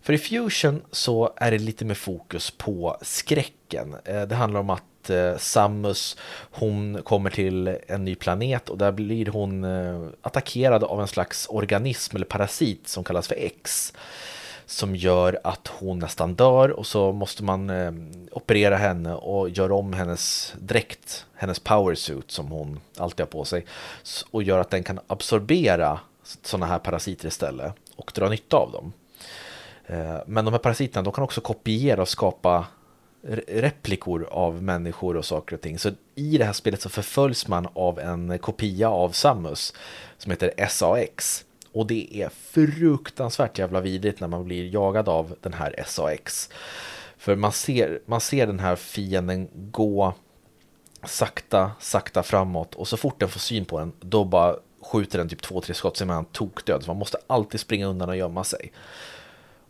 För 0.02 0.14
i 0.14 0.18
Fusion 0.18 0.82
så 0.92 1.34
är 1.36 1.52
det 1.52 1.58
lite 1.58 1.86
mer 1.86 1.96
fokus 1.96 2.52
på 2.52 2.98
skräcken. 3.02 3.96
Eh, 4.06 4.22
det 4.22 4.36
handlar 4.36 4.60
om 4.60 4.70
att 4.70 5.10
eh, 5.10 5.38
Samus, 5.38 6.18
hon 6.52 7.02
kommer 7.04 7.30
till 7.30 7.78
en 7.88 8.06
ny 8.06 8.16
planet 8.16 8.70
och 8.70 8.78
där 8.78 8.92
blir 8.92 9.26
hon 9.26 9.64
eh, 9.64 10.08
attackerad 10.22 10.84
av 10.84 11.02
en 11.02 11.08
slags 11.08 11.48
organism 11.50 12.16
eller 12.16 12.26
parasit 12.26 12.88
som 12.88 13.04
kallas 13.04 13.28
för 13.28 13.36
X 13.36 13.94
som 14.68 14.96
gör 14.96 15.40
att 15.44 15.68
hon 15.68 16.00
nästan 16.00 16.36
dör 16.36 16.70
och 16.70 16.88
så 16.88 17.12
måste 17.12 17.44
man 17.44 17.70
eh, 17.70 17.92
operera 18.32 18.76
henne 18.76 19.14
och 19.14 19.50
göra 19.50 19.76
om 19.76 19.94
hennes 19.94 20.54
dräkt, 20.60 21.26
hennes 21.34 21.60
powersuit 21.60 22.32
som 22.32 22.48
hon 22.48 22.80
alltid 22.98 23.20
har 23.20 23.32
på 23.32 23.46
sig 23.46 23.66
och 24.32 24.44
gör 24.44 24.60
att 24.60 24.70
den 24.70 24.84
kan 24.84 25.00
absorbera 25.08 26.00
sådana 26.44 26.66
här 26.66 26.80
parasiter 26.80 27.28
istället 27.28 27.74
och 27.96 28.12
dra 28.16 28.30
nytta 28.30 28.58
av 28.58 28.72
dem. 28.72 28.94
Eh, 29.86 30.18
men 30.28 30.46
de 30.46 30.54
här 30.54 30.60
parasiterna 30.60 31.04
de 31.04 31.14
kan 31.14 31.24
också 31.24 31.42
kopiera 31.42 32.02
och 32.02 32.10
skapa 32.10 32.66
replikor 33.48 34.28
av 34.32 34.64
människor 34.64 35.18
och 35.18 35.26
saker 35.26 35.56
och 35.56 35.62
ting. 35.62 35.80
Så 35.80 35.92
i 36.16 36.38
det 36.38 36.46
här 36.46 36.54
spelet 36.54 36.82
så 36.82 36.90
förföljs 36.90 37.48
man 37.48 37.68
av 37.74 38.00
en 38.00 38.40
kopia 38.40 38.90
av 38.90 39.10
Samus 39.10 39.74
som 40.18 40.32
heter 40.32 40.68
SAX. 40.68 41.46
Och 41.72 41.88
det 41.88 42.22
är 42.22 42.30
fruktansvärt 42.30 43.60
jävla 43.60 43.82
vidrigt 43.82 44.20
när 44.20 44.28
man 44.28 44.46
blir 44.46 44.74
jagad 44.74 45.10
av 45.10 45.36
den 45.42 45.54
här 45.54 45.84
SAX. 45.88 46.50
För 47.18 47.36
man 47.36 47.52
ser, 47.52 48.00
man 48.06 48.22
ser 48.22 48.48
den 48.48 48.60
här 48.60 48.76
fienden 48.76 49.48
gå 49.54 50.14
sakta, 51.04 51.72
sakta 51.80 52.24
framåt 52.24 52.76
och 52.76 52.88
så 52.88 52.98
fort 52.98 53.20
den 53.20 53.30
får 53.30 53.40
syn 53.40 53.66
på 53.66 53.80
den 53.80 53.94
då 54.00 54.26
bara 54.26 54.56
skjuter 54.82 55.18
den 55.18 55.30
typ 55.30 55.42
två, 55.42 55.62
tre 55.62 55.74
skott 55.74 55.98
så 55.98 56.04
är 56.04 56.06
man 56.06 56.26
tokdöd. 56.26 56.84
Så 56.84 56.90
man 56.90 56.98
måste 56.98 57.18
alltid 57.28 57.60
springa 57.60 57.86
undan 57.86 58.10
och 58.10 58.18
gömma 58.18 58.44
sig. 58.44 58.72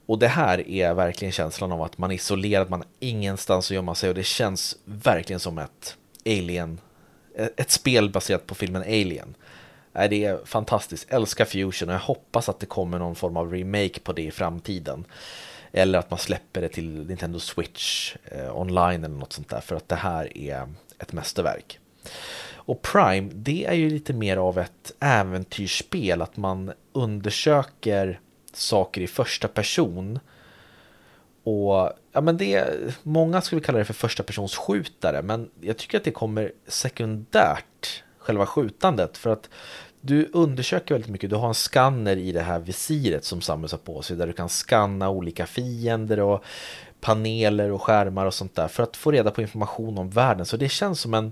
Och 0.06 0.20
det 0.20 0.28
här 0.28 0.70
är 0.70 0.94
verkligen 0.94 1.32
känslan 1.32 1.72
av 1.72 1.82
att 1.82 1.98
man 1.98 2.12
är 2.12 2.16
isolerad, 2.16 2.70
man 2.70 2.80
har 2.80 2.88
ingenstans 3.00 3.72
att 3.72 3.76
gömma 3.76 3.96
sig 3.96 4.10
och 4.10 4.16
det 4.16 4.24
känns 4.24 4.78
verkligen 4.86 5.40
som 5.40 5.58
ett 5.58 5.98
Alien, 6.26 6.80
ett 7.58 7.72
spel 7.72 8.10
baserat 8.10 8.48
på 8.48 8.56
filmen 8.56 8.82
Alien. 8.82 9.36
Nej, 9.98 10.10
det 10.10 10.26
är 10.26 10.46
fantastiskt. 10.46 11.10
Älskar 11.10 11.46
Fusion 11.46 11.90
och 11.90 11.96
jag 11.96 12.00
hoppas 12.00 12.50
att 12.50 12.60
det 12.60 12.66
kommer 12.66 13.00
någon 13.00 13.16
form 13.16 13.38
av 13.38 13.52
remake 13.54 14.00
på 14.00 14.14
det 14.14 14.22
i 14.22 14.32
framtiden. 14.32 15.06
Eller 15.72 16.00
att 16.00 16.10
man 16.10 16.20
släpper 16.20 16.62
det 16.62 16.70
till 16.70 17.08
Nintendo 17.08 17.40
Switch 17.40 18.16
eh, 18.26 18.58
online 18.58 19.04
eller 19.04 19.16
något 19.16 19.34
sånt 19.34 19.50
där. 19.50 19.62
För 19.62 19.76
att 19.76 19.90
det 19.90 19.96
här 19.96 20.38
är 20.38 20.68
ett 21.00 21.14
mästerverk. 21.14 21.80
Och 22.54 22.82
Prime, 22.82 23.32
det 23.34 23.66
är 23.66 23.74
ju 23.74 23.90
lite 23.90 24.14
mer 24.14 24.38
av 24.38 24.60
ett 24.60 24.94
äventyrsspel. 25.00 26.22
Att 26.22 26.38
man 26.38 26.72
undersöker 26.94 28.20
saker 28.54 29.02
i 29.02 29.08
första 29.08 29.48
person. 29.48 30.20
Och 31.44 31.92
ja, 32.12 32.22
men 32.22 32.38
det, 32.38 32.66
många 33.04 33.42
skulle 33.42 33.62
kalla 33.62 33.78
det 33.80 33.86
för 33.86 33.94
första 33.94 34.24
persons 34.24 34.56
skjutare. 34.56 35.22
Men 35.22 35.50
jag 35.62 35.78
tycker 35.78 35.98
att 35.98 36.04
det 36.04 36.12
kommer 36.12 36.52
sekundärt, 36.68 38.04
själva 38.18 38.46
skjutandet. 38.46 39.18
För 39.18 39.30
att 39.30 39.50
du 40.08 40.30
undersöker 40.34 40.96
väldigt 40.96 41.12
mycket. 41.12 41.30
Du 41.30 41.36
har 41.36 41.48
en 41.48 41.54
skanner 41.54 42.18
i 42.18 42.32
det 42.32 42.42
här 42.42 42.60
visiret 42.60 43.26
som 43.26 43.42
Samus 43.42 43.72
har 43.72 43.80
på 43.80 44.02
sig 44.02 44.18
där 44.18 44.28
du 44.28 44.34
kan 44.34 44.50
skanna 44.50 45.10
olika 45.10 45.46
fiender 45.46 46.20
och 46.20 46.44
paneler 47.02 47.72
och 47.72 47.82
skärmar 47.82 48.26
och 48.26 48.34
sånt 48.34 48.56
där 48.56 48.68
för 48.68 48.84
att 48.84 48.98
få 48.98 49.12
reda 49.12 49.32
på 49.32 49.42
information 49.42 49.98
om 49.98 50.10
världen. 50.10 50.46
Så 50.46 50.58
det 50.58 50.70
känns 50.70 51.02
som 51.02 51.14
en 51.14 51.32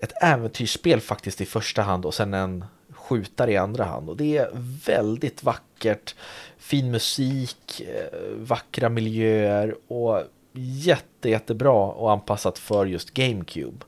ett 0.00 0.12
äventyrsspel 0.22 1.00
faktiskt 1.00 1.40
i 1.40 1.46
första 1.46 1.82
hand 1.82 2.04
och 2.04 2.14
sen 2.14 2.34
en 2.34 2.64
skjutare 2.90 3.52
i 3.52 3.56
andra 3.56 3.84
hand. 3.84 4.10
Och 4.10 4.16
det 4.16 4.36
är 4.36 4.50
väldigt 4.86 5.42
vackert, 5.42 6.14
fin 6.58 6.90
musik, 6.90 7.80
eh, 7.80 8.20
vackra 8.36 8.88
miljöer 8.88 9.74
och 9.88 10.22
jätte, 10.52 11.30
jättebra 11.30 11.72
och 11.72 12.12
anpassat 12.12 12.58
för 12.58 12.86
just 12.86 13.10
GameCube. 13.14 13.84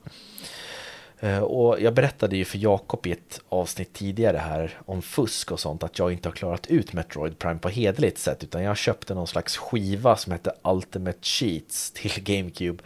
Eh, 1.20 1.38
och 1.38 1.80
jag 1.80 1.94
berättade 1.94 2.36
ju 2.36 2.44
för 2.44 2.58
Jakob 2.58 3.06
i 3.06 3.12
ett 3.12 3.40
avsnitt 3.48 3.92
tidigare 3.92 4.36
här 4.36 4.78
om 4.86 5.02
fusk 5.02 5.52
och 5.52 5.60
sånt 5.60 5.82
att 5.82 5.98
jag 5.98 6.12
inte 6.12 6.28
har 6.28 6.34
klarat 6.34 6.66
ut 6.66 6.92
Metroid 6.92 7.38
Prime 7.38 7.58
på 7.58 7.68
hederligt 7.68 8.18
sätt 8.18 8.44
utan 8.44 8.62
jag 8.62 8.76
köpte 8.76 9.14
någon 9.14 9.26
slags 9.26 9.56
skiva 9.56 10.16
som 10.16 10.32
hette 10.32 10.52
Ultimate 10.64 11.18
Cheats 11.22 11.90
till 11.90 12.12
GameCube 12.22 12.82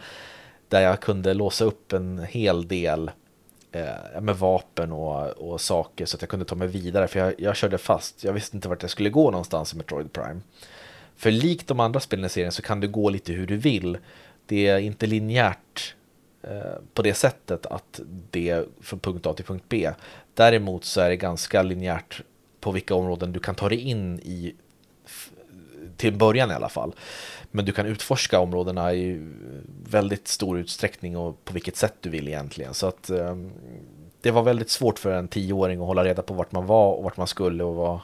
där 0.69 0.81
jag 0.81 0.99
kunde 0.99 1.33
låsa 1.33 1.65
upp 1.65 1.93
en 1.93 2.19
hel 2.29 2.67
del 2.67 3.11
eh, 3.71 4.21
med 4.21 4.37
vapen 4.37 4.91
och, 4.91 5.29
och 5.29 5.61
saker 5.61 6.05
så 6.05 6.17
att 6.17 6.21
jag 6.21 6.29
kunde 6.29 6.45
ta 6.45 6.55
mig 6.55 6.67
vidare 6.67 7.07
för 7.07 7.19
jag, 7.19 7.33
jag 7.37 7.55
körde 7.55 7.77
fast. 7.77 8.23
Jag 8.23 8.33
visste 8.33 8.57
inte 8.57 8.69
vart 8.69 8.81
jag 8.81 8.91
skulle 8.91 9.09
gå 9.09 9.31
någonstans 9.31 9.73
i 9.73 9.77
Metroid 9.77 10.13
Prime. 10.13 10.41
För 11.15 11.31
likt 11.31 11.67
de 11.67 11.79
andra 11.79 11.99
spelen 11.99 12.25
i 12.25 12.29
serien 12.29 12.51
så 12.51 12.61
kan 12.61 12.79
du 12.79 12.87
gå 12.87 13.09
lite 13.09 13.33
hur 13.33 13.47
du 13.47 13.57
vill. 13.57 13.97
Det 14.45 14.67
är 14.67 14.77
inte 14.77 15.05
linjärt 15.05 15.95
Eh, 16.43 16.79
på 16.93 17.01
det 17.01 17.13
sättet 17.13 17.65
att 17.65 17.99
det 18.31 18.49
är 18.49 18.65
från 18.81 18.99
punkt 18.99 19.25
A 19.25 19.33
till 19.33 19.45
punkt 19.45 19.65
B. 19.69 19.91
Däremot 20.33 20.85
så 20.85 21.01
är 21.01 21.09
det 21.09 21.15
ganska 21.15 21.63
linjärt 21.63 22.21
på 22.59 22.71
vilka 22.71 22.95
områden 22.95 23.31
du 23.31 23.39
kan 23.39 23.55
ta 23.55 23.69
dig 23.69 23.79
in 23.79 24.19
i 24.19 24.55
till 25.97 26.13
början 26.13 26.51
i 26.51 26.53
alla 26.53 26.69
fall. 26.69 26.95
Men 27.51 27.65
du 27.65 27.71
kan 27.71 27.85
utforska 27.85 28.39
områdena 28.39 28.93
i 28.93 29.27
väldigt 29.89 30.27
stor 30.27 30.59
utsträckning 30.59 31.17
och 31.17 31.45
på 31.45 31.53
vilket 31.53 31.75
sätt 31.75 31.93
du 32.01 32.09
vill 32.09 32.27
egentligen. 32.27 32.73
Så 32.73 32.87
att 32.87 33.09
um, 33.09 33.51
det 34.21 34.31
var 34.31 34.43
väldigt 34.43 34.69
svårt 34.69 34.99
för 34.99 35.11
en 35.11 35.27
tioåring 35.27 35.79
att 35.79 35.87
hålla 35.87 36.03
reda 36.03 36.21
på 36.21 36.33
vart 36.33 36.51
man 36.51 36.65
var 36.65 36.93
och 36.93 37.03
vart 37.03 37.17
man 37.17 37.27
skulle 37.27 37.63
och 37.63 37.75
vad, 37.75 37.99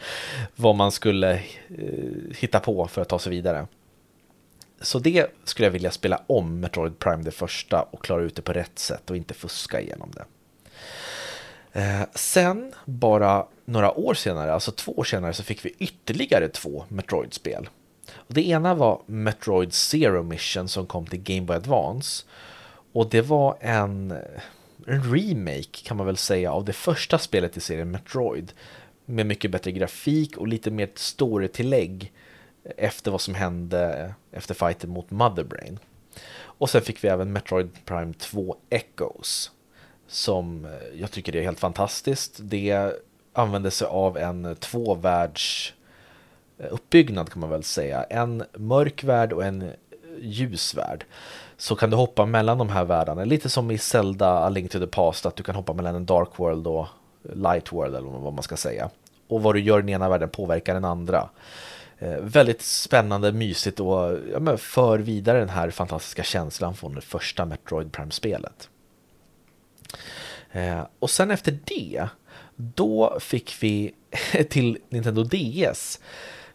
vad 0.56 0.76
man 0.76 0.92
skulle 0.92 1.42
uh, 1.78 2.34
hitta 2.38 2.60
på 2.60 2.86
för 2.86 3.02
att 3.02 3.08
ta 3.08 3.18
sig 3.18 3.30
vidare. 3.30 3.66
Så 4.80 4.98
det 4.98 5.26
skulle 5.44 5.66
jag 5.66 5.72
vilja 5.72 5.90
spela 5.90 6.22
om 6.26 6.60
Metroid 6.60 6.98
Prime 6.98 7.22
det 7.22 7.30
första 7.30 7.82
och 7.82 8.04
klara 8.04 8.22
ut 8.22 8.34
det 8.36 8.42
på 8.42 8.52
rätt 8.52 8.78
sätt 8.78 9.10
och 9.10 9.16
inte 9.16 9.34
fuska 9.34 9.80
igenom 9.80 10.10
det. 10.14 10.24
Eh, 11.72 12.02
sen, 12.14 12.72
bara 12.84 13.46
några 13.64 13.98
år 13.98 14.14
senare, 14.14 14.52
alltså 14.52 14.72
två 14.72 14.92
år 14.92 15.04
senare, 15.04 15.32
så 15.32 15.42
fick 15.42 15.64
vi 15.64 15.74
ytterligare 15.78 16.48
två 16.48 16.84
Metroid-spel. 16.88 17.68
det 18.28 18.48
ena 18.48 18.74
var 18.74 19.02
Metroid 19.06 19.72
Zero 19.72 20.22
Mission 20.22 20.68
som 20.68 20.86
kom 20.86 21.06
till 21.06 21.22
Game 21.22 21.46
Boy 21.46 21.56
Advance. 21.56 22.24
Och 22.92 23.10
det 23.10 23.20
var 23.20 23.56
en, 23.60 24.10
en 24.86 25.14
remake 25.14 25.84
kan 25.84 25.96
man 25.96 26.06
väl 26.06 26.16
säga 26.16 26.52
av 26.52 26.64
det 26.64 26.72
första 26.72 27.18
spelet 27.18 27.56
i 27.56 27.60
serien 27.60 27.90
Metroid. 27.90 28.52
Med 29.04 29.26
mycket 29.26 29.50
bättre 29.50 29.72
grafik 29.72 30.36
och 30.36 30.48
lite 30.48 30.70
mer 30.70 30.88
story-tillägg 30.94 32.12
efter 32.76 33.10
vad 33.10 33.20
som 33.20 33.34
hände 33.34 34.14
efter 34.32 34.54
fighten 34.54 34.90
mot 34.90 35.10
Motherbrain. 35.10 35.78
Och 36.42 36.70
sen 36.70 36.82
fick 36.82 37.04
vi 37.04 37.08
även 37.08 37.32
Metroid 37.32 37.70
Prime 37.84 38.14
2 38.14 38.56
Echoes 38.70 39.50
som 40.10 40.64
eh, 40.64 41.00
jag 41.00 41.10
tycker 41.10 41.36
är 41.36 41.42
helt 41.42 41.60
fantastiskt. 41.60 42.38
Det 42.42 42.92
använder 43.32 43.70
sig 43.70 43.86
av 43.86 44.18
en 44.18 44.56
tvåvärlds 44.56 45.72
eh, 46.58 46.66
uppbyggnad 46.70 47.30
kan 47.30 47.40
man 47.40 47.50
väl 47.50 47.64
säga. 47.64 48.04
En 48.04 48.44
mörk 48.54 49.04
värld 49.04 49.32
och 49.32 49.44
en 49.44 49.62
eh, 49.62 49.68
ljus 50.20 50.74
värld. 50.74 51.04
Så 51.56 51.76
kan 51.76 51.90
du 51.90 51.96
hoppa 51.96 52.26
mellan 52.26 52.58
de 52.58 52.68
här 52.68 52.84
världarna, 52.84 53.24
lite 53.24 53.48
som 53.48 53.70
i 53.70 53.78
Zelda 53.78 54.28
A 54.28 54.48
Link 54.48 54.70
to 54.70 54.78
the 54.78 54.86
Past, 54.86 55.26
att 55.26 55.36
du 55.36 55.42
kan 55.42 55.54
hoppa 55.54 55.72
mellan 55.72 55.94
en 55.94 56.06
Dark 56.06 56.28
World 56.36 56.66
och 56.66 56.86
Light 57.22 57.72
World 57.72 57.96
eller 57.96 58.08
vad 58.08 58.32
man 58.32 58.42
ska 58.42 58.56
säga. 58.56 58.90
Och 59.28 59.42
vad 59.42 59.54
du 59.54 59.60
gör 59.60 59.78
i 59.78 59.82
den 59.82 59.88
ena 59.88 60.08
världen 60.08 60.28
påverkar 60.28 60.74
den 60.74 60.84
andra. 60.84 61.28
Eh, 62.02 62.16
väldigt 62.20 62.62
spännande, 62.62 63.32
mysigt 63.32 63.80
och 63.80 64.18
ja, 64.32 64.56
för 64.56 64.98
vidare 64.98 65.38
den 65.38 65.48
här 65.48 65.70
fantastiska 65.70 66.22
känslan 66.22 66.74
från 66.74 66.94
det 66.94 67.00
första 67.00 67.44
Metroid 67.44 67.92
Prime-spelet. 67.92 68.68
Eh, 70.52 70.86
och 70.98 71.10
sen 71.10 71.30
efter 71.30 71.58
det, 71.64 72.08
då 72.56 73.18
fick 73.20 73.56
vi 73.60 73.94
till 74.50 74.78
Nintendo 74.88 75.24
DS 75.24 76.00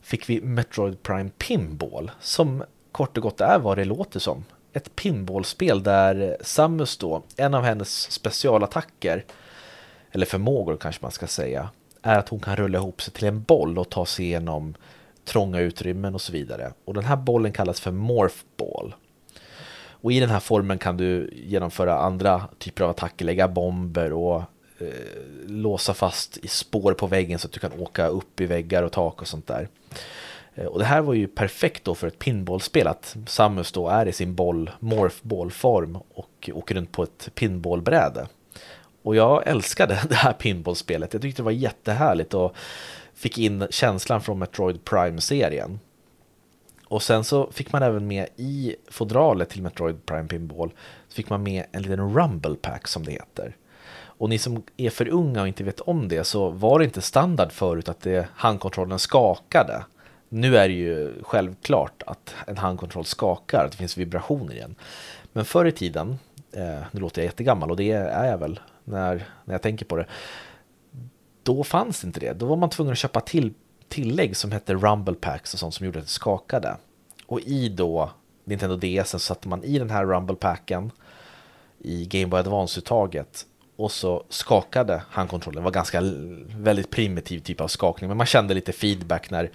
fick 0.01 0.29
vi 0.29 0.41
Metroid 0.41 1.03
Prime 1.03 1.29
Pinball 1.37 2.11
som 2.19 2.63
kort 2.91 3.17
och 3.17 3.23
gott 3.23 3.41
är 3.41 3.59
vad 3.59 3.77
det 3.77 3.85
låter 3.85 4.19
som. 4.19 4.45
Ett 4.73 4.95
pinballspel 4.95 5.83
där 5.83 6.37
Samus 6.41 6.97
då, 6.97 7.23
en 7.37 7.53
av 7.53 7.63
hennes 7.63 8.11
specialattacker, 8.11 9.25
eller 10.11 10.25
förmågor 10.25 10.77
kanske 10.77 11.01
man 11.01 11.11
ska 11.11 11.27
säga, 11.27 11.69
är 12.01 12.19
att 12.19 12.29
hon 12.29 12.39
kan 12.39 12.55
rulla 12.55 12.77
ihop 12.77 13.01
sig 13.01 13.13
till 13.13 13.27
en 13.27 13.43
boll 13.43 13.77
och 13.77 13.89
ta 13.89 14.05
sig 14.05 14.25
igenom 14.25 14.75
trånga 15.25 15.59
utrymmen 15.59 16.13
och 16.15 16.21
så 16.21 16.31
vidare. 16.31 16.73
Och 16.85 16.93
den 16.93 17.03
här 17.03 17.15
bollen 17.15 17.51
kallas 17.51 17.79
för 17.79 17.91
Morph 17.91 18.35
Ball. 18.57 18.95
Och 20.05 20.11
i 20.11 20.19
den 20.19 20.29
här 20.29 20.39
formen 20.39 20.77
kan 20.77 20.97
du 20.97 21.29
genomföra 21.33 21.99
andra 21.99 22.47
typer 22.57 22.83
av 22.83 22.89
attacker, 22.89 23.25
lägga 23.25 23.47
bomber 23.47 24.13
och 24.13 24.43
eh, 24.79 24.87
låsa 25.47 25.93
fast 25.93 26.37
i 26.37 26.47
spår 26.47 26.93
på 26.93 27.07
väggen 27.07 27.39
så 27.39 27.47
att 27.47 27.51
du 27.51 27.59
kan 27.59 27.79
åka 27.79 28.07
upp 28.07 28.41
i 28.41 28.45
väggar 28.45 28.83
och 28.83 28.91
tak 28.91 29.21
och 29.21 29.27
sånt 29.27 29.47
där. 29.47 29.67
Eh, 30.55 30.65
och 30.65 30.79
det 30.79 30.85
här 30.85 31.01
var 31.01 31.13
ju 31.13 31.27
perfekt 31.27 31.83
då 31.83 31.95
för 31.95 32.07
ett 32.07 32.19
pinballspel 32.19 32.87
att 32.87 33.15
Samus 33.27 33.71
då 33.71 33.89
är 33.89 34.05
i 34.05 34.13
sin 34.13 34.35
boll, 34.35 34.71
morphball-form 34.79 35.95
och 36.13 36.49
åker 36.53 36.75
runt 36.75 36.91
på 36.91 37.03
ett 37.03 37.29
pinballbräde. 37.35 38.27
Och 39.03 39.15
jag 39.15 39.47
älskade 39.47 39.99
det 40.09 40.15
här 40.15 40.33
pinballspelet. 40.33 41.13
Jag 41.13 41.21
tyckte 41.21 41.41
det 41.41 41.45
var 41.45 41.51
jättehärligt 41.51 42.33
och 42.33 42.55
fick 43.15 43.37
in 43.37 43.67
känslan 43.69 44.21
från 44.21 44.39
Metroid 44.39 44.85
Prime-serien. 44.85 45.79
Och 46.87 47.03
sen 47.03 47.23
så 47.23 47.51
fick 47.51 47.71
man 47.71 47.83
även 47.83 48.07
med 48.07 48.27
i 48.35 48.75
fodralet 48.87 49.49
till 49.49 49.61
Metroid 49.61 50.05
Prime 50.05 50.27
Pinball 50.27 50.71
så 51.07 51.15
fick 51.15 51.29
man 51.29 51.43
med 51.43 51.65
en 51.71 51.81
liten 51.81 52.15
Rumble 52.15 52.55
Pack 52.55 52.87
som 52.87 53.05
det 53.05 53.11
heter. 53.11 53.55
Och 54.17 54.29
ni 54.29 54.37
som 54.37 54.63
är 54.77 54.89
för 54.89 55.07
unga 55.09 55.41
och 55.41 55.47
inte 55.47 55.63
vet 55.63 55.79
om 55.79 56.07
det 56.07 56.23
så 56.23 56.49
var 56.49 56.79
det 56.79 56.85
inte 56.85 57.01
standard 57.01 57.51
förut 57.51 57.89
att 57.89 58.01
det, 58.01 58.27
handkontrollen 58.35 58.99
skakade. 58.99 59.83
Nu 60.29 60.57
är 60.57 60.67
det 60.67 60.73
ju 60.73 61.13
självklart 61.23 62.03
att 62.05 62.35
en 62.47 62.57
handkontroll 62.57 63.05
skakar, 63.05 63.65
att 63.65 63.71
det 63.71 63.77
finns 63.77 63.97
vibrationer 63.97 64.53
igen. 64.53 64.75
Men 65.33 65.45
förr 65.45 65.65
i 65.65 65.71
tiden, 65.71 66.19
eh, 66.51 66.81
nu 66.91 66.99
låter 66.99 67.21
jag 67.21 67.25
jättegammal 67.25 67.71
och 67.71 67.77
det 67.77 67.91
är 67.91 68.25
jag 68.25 68.37
väl 68.37 68.59
när, 68.83 69.25
när 69.45 69.53
jag 69.53 69.61
tänker 69.61 69.85
på 69.85 69.95
det, 69.95 70.05
då 71.45 71.63
fanns 71.63 72.03
inte 72.03 72.19
det. 72.19 72.33
Då 72.33 72.45
var 72.45 72.55
man 72.55 72.69
tvungen 72.69 72.91
att 72.91 72.97
köpa 72.97 73.21
till 73.21 73.53
tillägg 73.87 74.37
som 74.37 74.51
hette 74.51 74.73
Rumble 74.73 75.15
Packs 75.15 75.53
och 75.53 75.59
sånt 75.59 75.73
som 75.73 75.85
gjorde 75.85 75.99
att 75.99 76.05
det 76.05 76.11
skakade. 76.11 76.77
Och 77.25 77.41
i 77.41 77.69
då 77.69 78.11
Nintendo 78.43 78.75
DS 78.75 79.09
så 79.09 79.19
satte 79.19 79.47
man 79.47 79.63
i 79.63 79.79
den 79.79 79.89
här 79.89 80.05
Rumble 80.05 80.35
Packen 80.35 80.91
i 81.79 82.05
Game 82.05 82.27
Boy 82.27 82.39
Advance-uttaget 82.39 83.45
och 83.75 83.91
så 83.91 84.23
skakade 84.29 85.03
handkontrollen. 85.09 85.55
Det 85.55 85.63
var 85.63 85.71
ganska 85.71 86.01
väldigt 86.57 86.89
primitiv 86.89 87.39
typ 87.39 87.61
av 87.61 87.67
skakning 87.67 88.07
men 88.07 88.17
man 88.17 88.25
kände 88.25 88.53
lite 88.53 88.71
feedback 88.71 89.29
när 89.29 89.51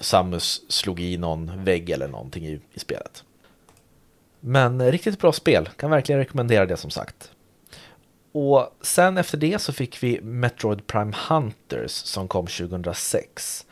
Samus 0.00 0.62
slog 0.68 1.00
i 1.00 1.16
någon 1.18 1.64
vägg 1.64 1.90
eller 1.90 2.08
någonting 2.08 2.46
i, 2.46 2.60
i 2.72 2.78
spelet. 2.78 3.24
Men 4.40 4.90
riktigt 4.90 5.18
bra 5.18 5.32
spel, 5.32 5.68
kan 5.76 5.90
verkligen 5.90 6.18
rekommendera 6.18 6.66
det 6.66 6.76
som 6.76 6.90
sagt. 6.90 7.30
Och 8.40 8.76
sen 8.80 9.18
efter 9.18 9.38
det 9.38 9.58
så 9.58 9.72
fick 9.72 10.02
vi 10.02 10.20
Metroid 10.22 10.86
Prime 10.86 11.12
Hunters 11.28 11.90
som 11.90 12.28
kom 12.28 12.46
2006. 12.46 13.66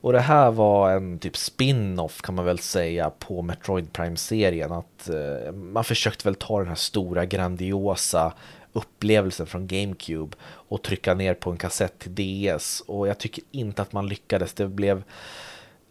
Och 0.00 0.12
det 0.12 0.20
här 0.20 0.50
var 0.50 0.90
en 0.90 1.18
typ 1.18 1.36
spin-off 1.36 2.22
kan 2.22 2.34
man 2.34 2.44
väl 2.44 2.58
säga 2.58 3.10
på 3.10 3.42
Metroid 3.42 3.92
Prime-serien. 3.92 4.72
Att 4.72 5.08
eh, 5.08 5.52
man 5.52 5.84
försökte 5.84 6.28
väl 6.28 6.34
ta 6.34 6.58
den 6.58 6.68
här 6.68 6.74
stora 6.74 7.24
grandiosa 7.24 8.32
upplevelsen 8.72 9.46
från 9.46 9.66
GameCube 9.66 10.36
och 10.44 10.82
trycka 10.82 11.14
ner 11.14 11.34
på 11.34 11.50
en 11.50 11.56
kassett 11.56 11.98
till 11.98 12.14
DS. 12.14 12.82
Och 12.86 13.08
jag 13.08 13.18
tycker 13.18 13.44
inte 13.50 13.82
att 13.82 13.92
man 13.92 14.08
lyckades. 14.08 14.54
Det 14.54 14.68
blev 14.68 15.02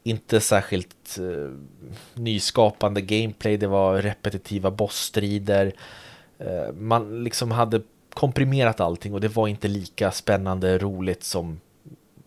inte 0.04 0.40
särskilt 0.42 1.18
eh, 1.20 1.52
nyskapande 2.14 3.02
gameplay. 3.02 3.58
Det 3.58 3.68
var 3.68 4.02
repetitiva 4.02 4.72
bossstrider. 4.72 5.74
Eh, 6.40 6.74
man 6.74 7.24
liksom 7.24 7.52
hade 7.52 7.82
komprimerat 8.14 8.80
allting 8.80 9.14
och 9.14 9.22
det 9.22 9.28
var 9.28 9.48
inte 9.48 9.68
lika 9.68 10.12
spännande 10.12 10.78
roligt 10.78 11.24
som 11.24 11.60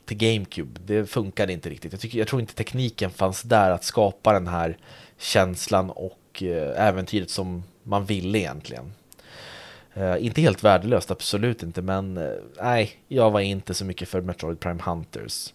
till 0.04 0.16
GameCube. 0.16 0.80
Det 0.86 1.06
funkade 1.06 1.52
inte 1.52 1.70
riktigt. 1.70 1.92
Jag, 1.92 2.00
tycker, 2.00 2.18
jag 2.18 2.28
tror 2.28 2.40
inte 2.40 2.54
tekniken 2.54 3.10
fanns 3.10 3.42
där 3.42 3.70
att 3.70 3.84
skapa 3.84 4.32
den 4.32 4.48
här 4.48 4.78
känslan 5.18 5.90
och 5.90 6.42
eh, 6.42 6.86
äventyret 6.86 7.30
som 7.30 7.64
man 7.82 8.04
ville 8.04 8.38
egentligen. 8.38 8.92
Uh, 9.96 10.26
inte 10.26 10.40
helt 10.40 10.64
värdelöst, 10.64 11.10
absolut 11.10 11.62
inte, 11.62 11.82
men 11.82 12.18
uh, 12.18 12.34
nej, 12.62 12.90
jag 13.08 13.30
var 13.30 13.40
inte 13.40 13.74
så 13.74 13.84
mycket 13.84 14.08
för 14.08 14.20
Metroid 14.20 14.60
Prime 14.60 14.82
Hunters. 14.82 15.54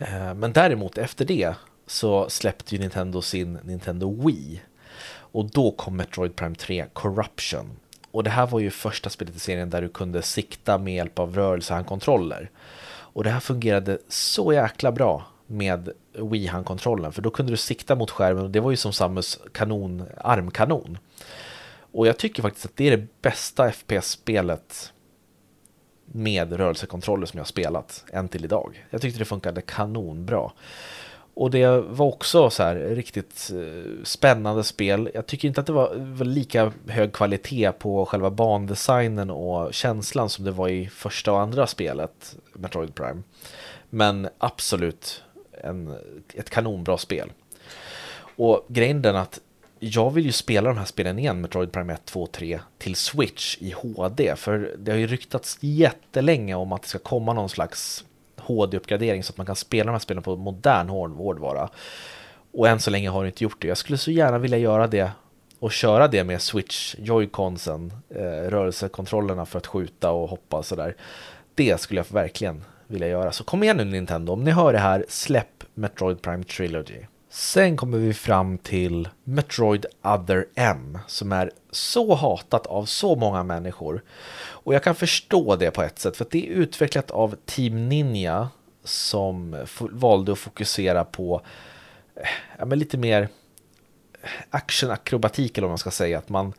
Uh, 0.00 0.34
men 0.34 0.52
däremot 0.52 0.98
efter 0.98 1.24
det 1.24 1.54
så 1.86 2.30
släppte 2.30 2.74
ju 2.74 2.80
Nintendo 2.80 3.22
sin 3.22 3.58
Nintendo 3.62 4.26
Wii. 4.26 4.62
Och 5.08 5.50
då 5.50 5.70
kom 5.70 5.96
Metroid 5.96 6.36
Prime 6.36 6.54
3 6.54 6.86
Corruption. 6.92 7.70
Och 8.10 8.24
det 8.24 8.30
här 8.30 8.46
var 8.46 8.60
ju 8.60 8.70
första 8.70 9.10
spelet 9.10 9.36
i 9.36 9.38
serien 9.38 9.70
där 9.70 9.82
du 9.82 9.88
kunde 9.88 10.22
sikta 10.22 10.78
med 10.78 10.94
hjälp 10.94 11.18
av 11.18 11.34
rörelsehandkontroller. 11.34 12.50
Och 12.88 13.24
det 13.24 13.30
här 13.30 13.40
fungerade 13.40 13.98
så 14.08 14.52
jäkla 14.52 14.92
bra 14.92 15.26
med 15.46 15.90
Wii-handkontrollen. 16.12 17.12
För 17.12 17.22
då 17.22 17.30
kunde 17.30 17.52
du 17.52 17.56
sikta 17.56 17.94
mot 17.94 18.10
skärmen 18.10 18.44
och 18.44 18.50
det 18.50 18.60
var 18.60 18.70
ju 18.70 18.76
som 18.76 18.92
Samus 18.92 19.40
kanon, 19.52 20.04
armkanon. 20.16 20.98
Och 21.92 22.06
jag 22.06 22.18
tycker 22.18 22.42
faktiskt 22.42 22.66
att 22.66 22.76
det 22.76 22.86
är 22.86 22.96
det 22.96 23.06
bästa 23.22 23.72
FPS-spelet 23.72 24.92
med 26.06 26.52
rörelsekontroller 26.52 27.26
som 27.26 27.38
jag 27.38 27.44
har 27.44 27.48
spelat 27.48 28.04
än 28.12 28.28
till 28.28 28.44
idag. 28.44 28.86
Jag 28.90 29.00
tyckte 29.00 29.18
det 29.18 29.24
funkade 29.24 29.62
kanonbra. 29.62 30.52
Och 31.36 31.50
det 31.50 31.66
var 31.80 32.06
också 32.06 32.50
så 32.50 32.62
här 32.62 32.74
riktigt 32.76 33.50
eh, 33.54 34.04
spännande 34.04 34.64
spel. 34.64 35.10
Jag 35.14 35.26
tycker 35.26 35.48
inte 35.48 35.60
att 35.60 35.66
det 35.66 35.72
var, 35.72 36.24
lika 36.24 36.72
hög 36.88 37.12
kvalitet 37.12 37.72
på 37.72 38.06
själva 38.06 38.30
bandesignen 38.30 39.30
och 39.30 39.74
känslan 39.74 40.28
som 40.28 40.44
det 40.44 40.50
var 40.50 40.68
i 40.68 40.86
första 40.88 41.32
och 41.32 41.40
andra 41.40 41.66
spelet, 41.66 42.36
Metroid 42.52 42.94
Prime. 42.94 43.22
Men 43.90 44.28
absolut 44.38 45.22
en, 45.62 45.94
ett 46.34 46.50
kanonbra 46.50 46.98
spel. 46.98 47.32
Och 48.36 48.66
grejen 48.68 48.98
är 48.98 49.02
den 49.02 49.16
att 49.16 49.40
jag 49.78 50.10
vill 50.10 50.24
ju 50.24 50.32
spela 50.32 50.68
de 50.68 50.78
här 50.78 50.84
spelen 50.84 51.18
igen, 51.18 51.40
Metroid 51.40 51.72
Prime 51.72 51.92
1, 51.92 52.04
2, 52.04 52.26
3, 52.26 52.60
till 52.78 52.94
Switch 52.94 53.56
i 53.60 53.70
HD. 53.70 54.36
För 54.36 54.76
det 54.78 54.90
har 54.90 54.98
ju 54.98 55.06
ryktats 55.06 55.58
jättelänge 55.60 56.54
om 56.54 56.72
att 56.72 56.82
det 56.82 56.88
ska 56.88 56.98
komma 56.98 57.32
någon 57.32 57.48
slags 57.48 58.04
HD-uppgradering 58.46 59.22
så 59.22 59.32
att 59.32 59.36
man 59.36 59.46
kan 59.46 59.56
spela 59.56 59.84
de 59.84 59.92
här 59.92 59.98
spelen 59.98 60.22
på 60.22 60.36
modern 60.36 60.88
hårdvara. 60.88 61.68
Och 62.52 62.68
än 62.68 62.80
så 62.80 62.90
länge 62.90 63.08
har 63.08 63.22
det 63.22 63.28
inte 63.28 63.44
gjort 63.44 63.62
det. 63.62 63.68
Jag 63.68 63.76
skulle 63.76 63.98
så 63.98 64.10
gärna 64.10 64.38
vilja 64.38 64.58
göra 64.58 64.86
det 64.86 65.10
och 65.58 65.72
köra 65.72 66.08
det 66.08 66.24
med 66.24 66.42
Switch, 66.42 66.94
Joy-Consen, 66.98 67.92
eh, 68.08 68.50
rörelsekontrollerna 68.50 69.46
för 69.46 69.58
att 69.58 69.66
skjuta 69.66 70.10
och 70.10 70.28
hoppa 70.28 70.56
och 70.56 70.66
sådär. 70.66 70.96
Det 71.54 71.80
skulle 71.80 72.00
jag 72.00 72.12
verkligen 72.12 72.64
vilja 72.86 73.08
göra. 73.08 73.32
Så 73.32 73.44
kom 73.44 73.62
igen 73.62 73.76
nu 73.76 73.84
Nintendo, 73.84 74.32
om 74.32 74.44
ni 74.44 74.50
hör 74.50 74.72
det 74.72 74.78
här, 74.78 75.04
släpp 75.08 75.64
Metroid 75.74 76.22
Prime 76.22 76.44
Trilogy. 76.44 77.06
Sen 77.36 77.76
kommer 77.76 77.98
vi 77.98 78.14
fram 78.14 78.58
till 78.58 79.08
Metroid 79.24 79.86
Other 80.02 80.46
M 80.54 80.98
som 81.06 81.32
är 81.32 81.50
så 81.70 82.14
hatat 82.14 82.66
av 82.66 82.84
så 82.84 83.16
många 83.16 83.42
människor. 83.42 84.02
Och 84.38 84.74
jag 84.74 84.82
kan 84.82 84.94
förstå 84.94 85.56
det 85.56 85.70
på 85.70 85.82
ett 85.82 85.98
sätt 85.98 86.16
för 86.16 86.24
att 86.24 86.30
det 86.30 86.46
är 86.46 86.50
utvecklat 86.50 87.10
av 87.10 87.36
Team 87.44 87.88
Ninja 87.88 88.48
som 88.84 89.64
valde 89.80 90.32
att 90.32 90.38
fokusera 90.38 91.04
på 91.04 91.40
eh, 92.14 92.28
ja, 92.58 92.64
men 92.64 92.78
lite 92.78 92.98
mer 92.98 93.28
actionakrobatik 94.50 95.58
eller 95.58 95.66
vad 95.66 95.72
man 95.72 95.78
ska 95.78 95.90
säga. 95.90 96.18
Att 96.18 96.28
man 96.28 96.52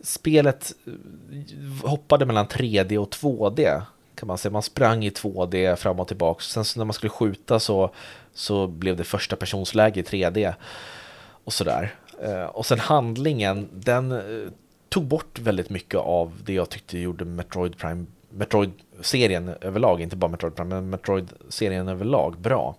spelet 0.00 0.72
eh, 0.86 1.88
hoppade 1.90 2.26
mellan 2.26 2.46
3D 2.46 2.96
och 2.96 3.10
2D 3.10 3.82
kan 4.14 4.26
man 4.26 4.38
säga. 4.38 4.52
Man 4.52 4.62
sprang 4.62 5.04
i 5.04 5.10
2D 5.10 5.76
fram 5.76 6.00
och 6.00 6.08
tillbaka. 6.08 6.40
Sen 6.40 6.64
så 6.64 6.80
när 6.80 6.84
man 6.84 6.94
skulle 6.94 7.10
skjuta 7.10 7.60
så, 7.60 7.90
så 8.34 8.66
blev 8.66 8.96
det 8.96 9.04
första 9.04 9.36
personsläge 9.36 10.00
i 10.00 10.02
3D. 10.02 10.54
Och 11.44 11.52
sådär. 11.52 11.94
Eh, 12.22 12.44
och 12.44 12.66
sen 12.66 12.78
handlingen, 12.78 13.68
den 13.72 14.12
eh, 14.12 14.50
tog 14.88 15.04
bort 15.04 15.38
väldigt 15.38 15.70
mycket 15.70 16.00
av 16.00 16.32
det 16.44 16.52
jag 16.52 16.70
tyckte 16.70 16.98
gjorde 16.98 17.24
Metroid 17.24 17.78
Prime 17.78 18.06
Metroid-serien 18.34 19.54
överlag, 19.60 20.00
inte 20.00 20.16
bara 20.16 20.30
Metroid 20.30 20.56
Prime, 20.56 20.74
men 20.74 20.90
Metroid-serien 20.90 21.88
överlag 21.88 22.38
bra. 22.38 22.76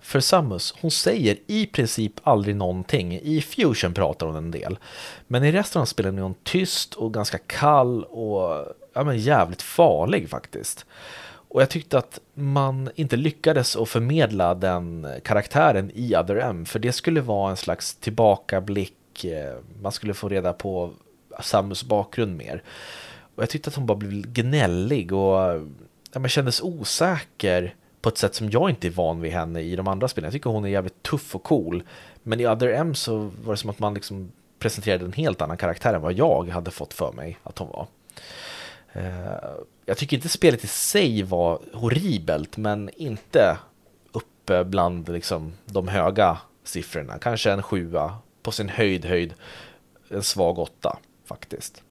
För 0.00 0.20
Samus, 0.20 0.74
hon 0.80 0.90
säger 0.90 1.38
i 1.46 1.66
princip 1.66 2.12
aldrig 2.22 2.56
någonting. 2.56 3.20
I 3.22 3.40
Fusion 3.40 3.94
pratar 3.94 4.26
hon 4.26 4.36
en 4.36 4.50
del. 4.50 4.78
Men 5.26 5.44
i 5.44 5.52
resten 5.52 5.82
av 5.82 5.86
spelen 5.86 6.18
är 6.18 6.22
hon 6.22 6.34
tyst 6.42 6.94
och 6.94 7.14
ganska 7.14 7.38
kall 7.38 8.04
och 8.04 8.66
ja, 8.94 9.04
men 9.04 9.18
jävligt 9.18 9.62
farlig 9.62 10.30
faktiskt. 10.30 10.86
Och 11.54 11.62
jag 11.62 11.70
tyckte 11.70 11.98
att 11.98 12.20
man 12.34 12.90
inte 12.94 13.16
lyckades 13.16 13.76
att 13.76 13.88
förmedla 13.88 14.54
den 14.54 15.06
karaktären 15.24 15.90
i 15.94 16.16
Other 16.16 16.36
M, 16.36 16.64
för 16.66 16.78
det 16.78 16.92
skulle 16.92 17.20
vara 17.20 17.50
en 17.50 17.56
slags 17.56 17.94
tillbakablick. 17.94 19.24
Eh, 19.24 19.54
man 19.82 19.92
skulle 19.92 20.14
få 20.14 20.28
reda 20.28 20.52
på 20.52 20.90
Samus 21.40 21.84
bakgrund 21.84 22.36
mer. 22.36 22.62
Och 23.34 23.42
jag 23.42 23.50
tyckte 23.50 23.70
att 23.70 23.76
hon 23.76 23.86
bara 23.86 23.98
blev 23.98 24.32
gnällig 24.32 25.12
och 25.12 25.38
ja, 26.12 26.18
men 26.18 26.28
kändes 26.28 26.62
osäker 26.62 27.74
på 28.00 28.08
ett 28.08 28.18
sätt 28.18 28.34
som 28.34 28.50
jag 28.50 28.70
inte 28.70 28.88
är 28.88 28.90
van 28.90 29.20
vid 29.20 29.32
henne 29.32 29.60
i 29.60 29.76
de 29.76 29.88
andra 29.88 30.08
spelen. 30.08 30.26
Jag 30.26 30.32
tycker 30.32 30.50
hon 30.50 30.64
är 30.64 30.68
jävligt 30.68 31.02
tuff 31.02 31.34
och 31.34 31.42
cool. 31.42 31.82
Men 32.22 32.40
i 32.40 32.46
Other 32.46 32.68
M 32.68 32.94
så 32.94 33.30
var 33.44 33.52
det 33.52 33.56
som 33.56 33.70
att 33.70 33.78
man 33.78 33.94
liksom 33.94 34.32
presenterade 34.58 35.04
en 35.04 35.12
helt 35.12 35.42
annan 35.42 35.56
karaktär 35.56 35.94
än 35.94 36.02
vad 36.02 36.12
jag 36.12 36.48
hade 36.48 36.70
fått 36.70 36.94
för 36.94 37.12
mig 37.12 37.38
att 37.42 37.58
hon 37.58 37.68
var. 37.68 37.86
Eh, 38.94 39.52
jag 39.84 39.96
tycker 39.96 40.16
inte 40.16 40.28
spelet 40.28 40.64
i 40.64 40.66
sig 40.66 41.22
var 41.22 41.60
horribelt, 41.72 42.56
men 42.56 42.90
inte 42.96 43.58
uppe 44.12 44.64
bland 44.64 45.08
liksom 45.08 45.52
de 45.66 45.88
höga 45.88 46.38
siffrorna. 46.64 47.18
Kanske 47.18 47.50
en 47.52 47.62
sjua, 47.62 48.18
på 48.42 48.52
sin 48.52 48.68
höjd 48.68 49.04
höjd 49.04 49.34
en 50.08 50.22
svag 50.22 50.58
åtta 50.58 50.98
faktiskt. 51.24 51.82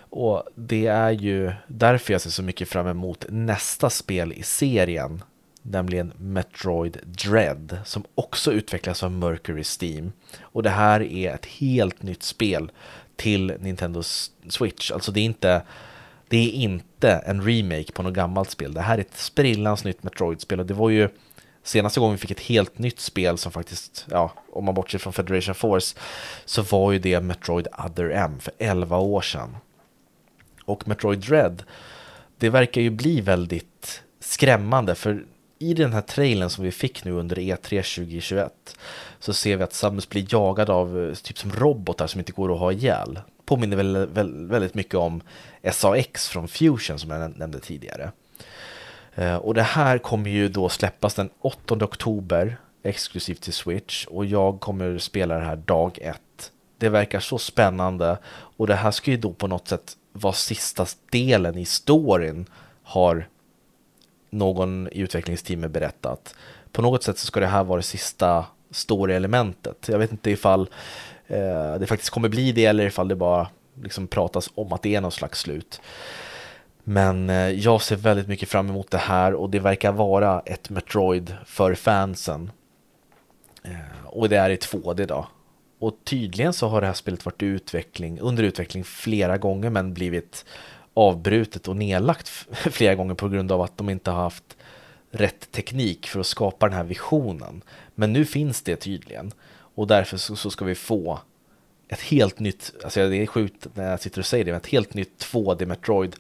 Och 0.10 0.44
det 0.56 0.88
är 0.88 1.12
ju 1.12 1.52
därför 1.68 2.14
jag 2.14 2.22
ser 2.22 2.30
så 2.30 2.44
mycket 2.44 2.70
fram 2.70 2.88
emot 2.88 3.26
nästa 3.30 3.90
spel 3.90 4.34
i 4.34 4.44
serien 4.44 5.24
nämligen 5.72 6.14
Metroid 6.18 6.98
Dread 7.04 7.78
som 7.86 8.04
också 8.16 8.52
utvecklas 8.52 9.04
av 9.04 9.12
Mercury 9.12 9.64
Steam. 9.82 10.12
Och 10.42 10.64
det 10.64 10.70
här 10.70 11.02
är 11.02 11.34
ett 11.34 11.46
helt 11.46 12.04
nytt 12.04 12.24
spel 12.24 12.72
till 13.16 13.54
Nintendo 13.60 14.04
Switch. 14.50 14.92
Alltså 14.92 15.12
det 15.12 15.20
är 15.20 15.26
inte, 15.26 15.62
det 16.28 16.38
är 16.38 16.52
inte 16.52 17.12
en 17.12 17.42
remake 17.42 17.92
på 17.92 18.04
något 18.04 18.14
gammalt 18.14 18.50
spel. 18.50 18.74
Det 18.74 18.82
här 18.82 18.98
är 18.98 19.02
ett 19.02 19.18
sprillans 19.18 19.84
nytt 19.84 20.04
Metroid-spel 20.04 20.60
och 20.60 20.66
det 20.66 20.74
var 20.74 20.90
ju 20.90 21.10
senaste 21.64 22.00
gången 22.00 22.16
vi 22.16 22.22
fick 22.22 22.32
ett 22.32 22.40
helt 22.40 22.80
nytt 22.80 23.00
spel 23.00 23.38
som 23.38 23.52
faktiskt, 23.52 24.06
ja, 24.10 24.34
om 24.52 24.66
man 24.66 24.76
bortser 24.76 25.00
från 25.00 25.14
Federation 25.14 25.56
Force, 25.56 25.98
så 26.46 26.62
var 26.62 26.92
ju 26.92 27.00
det 27.00 27.22
Metroid 27.22 27.68
Other 27.86 28.10
M 28.10 28.40
för 28.40 28.54
11 28.58 28.98
år 28.98 29.22
sedan. 29.22 29.58
Och 30.66 30.88
Metroid 30.88 31.20
Dread, 31.20 31.64
det 32.38 32.50
verkar 32.50 32.82
ju 32.82 32.90
bli 32.90 33.22
väldigt 33.22 34.04
skrämmande 34.20 34.96
för 34.96 35.26
i 35.60 35.74
den 35.74 35.94
här 35.94 36.02
trailern 36.02 36.50
som 36.50 36.64
vi 36.64 36.72
fick 36.72 37.04
nu 37.04 37.12
under 37.12 37.36
E3 37.36 37.96
2021 37.96 38.78
så 39.20 39.34
ser 39.34 39.58
vi 39.58 39.64
att 39.64 39.74
Samus 39.74 40.10
blir 40.10 40.34
jagad 40.34 40.70
av 40.70 41.10
eh, 41.10 41.14
typ 41.14 41.38
som 41.38 41.52
robotar 41.52 42.08
som 42.08 42.20
inte 42.20 42.32
går 42.32 42.54
att 42.54 42.60
ha 42.60 42.72
ihjäl. 42.72 43.20
Påminner 43.46 43.78
väl, 43.78 44.06
väl, 44.06 44.48
väldigt 44.48 44.74
mycket 44.74 44.96
om 44.96 45.22
SAX 45.72 46.30
från 46.30 46.48
Fusion 46.48 47.00
som 47.00 47.12
jag 47.12 47.38
nämnde 47.38 47.60
tidigare. 47.60 48.12
Eh, 49.16 49.36
och 49.36 49.54
det 49.54 49.64
här 49.64 49.98
kommer 49.98 50.30
ju 50.30 50.50
då 50.50 50.70
släppas 50.70 51.14
den 51.16 51.30
8 51.42 51.76
oktober 51.76 52.58
exklusivt 52.84 53.42
till 53.42 53.54
Switch 53.54 54.06
och 54.06 54.26
jag 54.26 54.60
kommer 54.60 54.98
spela 54.98 55.36
det 55.40 55.46
här 55.46 55.56
dag 55.56 56.00
ett. 56.02 56.52
Det 56.78 56.90
verkar 56.90 57.20
så 57.20 57.38
spännande 57.38 58.18
och 58.28 58.68
det 58.68 58.76
här 58.76 58.92
ska 58.92 59.12
ju 59.12 59.18
då 59.18 59.34
på 59.34 59.48
något 59.48 59.68
sätt 59.68 59.98
vara 60.14 60.34
sista 60.34 60.86
delen 61.12 61.58
i 61.58 61.66
storyn 61.66 62.46
har 62.84 63.28
någon 64.38 64.90
i 64.92 65.00
utvecklingsteamet 65.00 65.72
berättat. 65.72 66.36
På 66.72 66.82
något 66.82 67.04
sätt 67.04 67.18
så 67.18 67.26
ska 67.26 67.40
det 67.40 67.48
här 67.48 67.64
vara 67.64 67.78
det 67.78 67.84
sista 67.84 68.46
story-elementet. 68.72 69.90
Jag 69.90 70.00
vet 70.00 70.12
inte 70.12 70.32
ifall 70.32 70.70
eh, 71.28 71.76
det 71.80 71.88
faktiskt 71.88 72.10
kommer 72.10 72.30
bli 72.30 72.52
det 72.52 72.66
eller 72.66 72.86
ifall 72.86 73.08
det 73.08 73.16
bara 73.16 73.48
liksom 73.84 74.08
pratas 74.08 74.50
om 74.56 74.74
att 74.74 74.82
det 74.82 74.96
är 74.96 75.02
någon 75.02 75.12
slags 75.12 75.40
slut. 75.40 75.82
Men 76.84 77.30
eh, 77.30 77.50
jag 77.50 77.82
ser 77.82 77.96
väldigt 77.96 78.28
mycket 78.28 78.50
fram 78.50 78.70
emot 78.70 78.92
det 78.92 78.98
här 78.98 79.34
och 79.34 79.50
det 79.50 79.60
verkar 79.60 79.92
vara 79.92 80.40
ett 80.46 80.70
Metroid 80.70 81.36
för 81.46 81.76
fansen. 81.76 82.52
Eh, 83.64 84.06
och 84.06 84.30
det 84.30 84.38
är 84.38 84.50
i 84.50 84.56
2D 84.56 85.06
då. 85.06 85.28
Och 85.80 85.98
tydligen 86.04 86.54
så 86.54 86.68
har 86.68 86.82
det 86.82 86.88
här 86.88 86.94
spelet 86.94 87.26
varit 87.26 87.44
utveckling, 87.44 88.20
under 88.20 88.44
utveckling 88.44 88.84
flera 88.84 89.38
gånger 89.38 89.70
men 89.70 89.94
blivit 89.94 90.46
avbrutet 90.98 91.68
och 91.68 91.76
nedlagt 91.76 92.28
flera 92.72 92.96
gånger 92.96 93.14
på 93.14 93.30
grund 93.30 93.52
av 93.52 93.62
att 93.62 93.78
de 93.78 93.90
inte 93.90 94.12
har 94.12 94.22
haft 94.24 94.58
rätt 95.12 95.52
teknik 95.52 96.08
för 96.08 96.20
att 96.20 96.28
skapa 96.28 96.68
den 96.68 96.78
här 96.78 96.84
visionen. 96.84 97.62
Men 97.96 98.14
nu 98.14 98.26
finns 98.26 98.62
det 98.62 98.76
tydligen 98.76 99.32
och 99.52 99.88
därför 99.88 100.18
så, 100.18 100.36
så 100.36 100.50
ska 100.50 100.66
vi 100.66 100.76
få 100.76 101.20
ett 101.88 102.02
helt 102.02 102.40
nytt, 102.40 102.74
alltså 102.84 103.10
det 103.10 103.16
är 103.16 103.26
sjukt 103.26 103.68
när 103.74 103.90
jag 103.90 104.00
sitter 104.00 104.20
och 104.20 104.26
säger 104.26 104.46
det, 104.46 104.52
men 104.52 104.62
ett 104.62 104.68
helt 104.68 104.94
nytt 104.94 105.26
2D 105.34 105.66
Metroid 105.66 106.16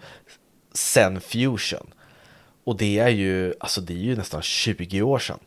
sen 0.73 1.21
Fusion. 1.21 1.93
Och 2.63 2.77
det 2.77 2.99
är 2.99 3.09
ju, 3.09 3.53
alltså 3.59 3.81
det 3.81 3.93
är 3.93 3.97
ju 3.97 4.15
nästan 4.15 4.41
20 4.41 5.01
år 5.01 5.19
sedan. 5.19 5.39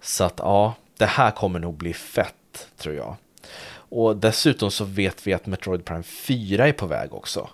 Så 0.00 0.24
att 0.24 0.38
ja, 0.38 0.74
det 0.96 1.06
här 1.06 1.30
kommer 1.30 1.58
nog 1.58 1.74
bli 1.74 1.94
fett 1.94 2.68
tror 2.76 2.94
jag. 2.94 3.16
Och 3.70 4.16
dessutom 4.16 4.70
så 4.70 4.84
vet 4.84 5.26
vi 5.26 5.34
att 5.34 5.46
Metroid 5.46 5.84
Prime 5.84 6.02
4 6.02 6.68
är 6.68 6.72
på 6.72 6.86
väg 6.86 7.14
också. 7.14 7.48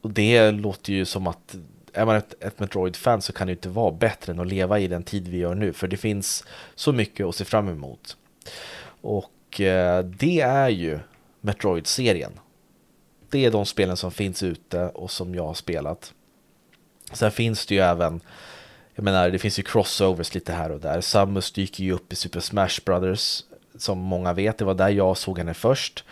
Och 0.00 0.10
det 0.10 0.50
låter 0.50 0.92
ju 0.92 1.04
som 1.04 1.26
att 1.26 1.56
är 1.92 2.06
man 2.06 2.16
ett, 2.16 2.44
ett 2.44 2.58
Metroid-fan 2.58 3.22
så 3.22 3.32
kan 3.32 3.46
det 3.46 3.52
inte 3.52 3.68
vara 3.68 3.92
bättre 3.92 4.32
än 4.32 4.40
att 4.40 4.46
leva 4.46 4.78
i 4.78 4.88
den 4.88 5.02
tid 5.02 5.28
vi 5.28 5.38
gör 5.38 5.54
nu. 5.54 5.72
För 5.72 5.88
det 5.88 5.96
finns 5.96 6.44
så 6.74 6.92
mycket 6.92 7.26
att 7.26 7.34
se 7.34 7.44
fram 7.44 7.68
emot. 7.68 8.16
Och 9.00 9.60
eh, 9.60 10.04
det 10.04 10.40
är 10.40 10.68
ju 10.68 10.98
Metroid-serien. 11.40 12.32
Det 13.30 13.44
är 13.44 13.50
de 13.50 13.66
spelen 13.66 13.96
som 13.96 14.10
finns 14.10 14.42
ute 14.42 14.88
och 14.88 15.10
som 15.10 15.34
jag 15.34 15.46
har 15.46 15.54
spelat. 15.54 16.14
Sen 17.12 17.30
finns 17.30 17.66
det 17.66 17.74
ju 17.74 17.80
även, 17.80 18.20
jag 18.94 19.02
menar 19.04 19.30
det 19.30 19.38
finns 19.38 19.58
ju 19.58 19.62
crossovers 19.62 20.34
lite 20.34 20.52
här 20.52 20.72
och 20.72 20.80
där. 20.80 21.00
Samus 21.00 21.52
dyker 21.52 21.84
ju 21.84 21.92
upp 21.92 22.12
i 22.12 22.16
Super 22.16 22.40
Smash 22.40 22.80
Brothers 22.84 23.42
som 23.78 23.98
många 23.98 24.32
vet. 24.32 24.58
Det 24.58 24.64
var 24.64 24.74
där 24.74 24.88
jag 24.88 25.16
såg 25.16 25.38
henne 25.38 25.54
först. 25.54 26.04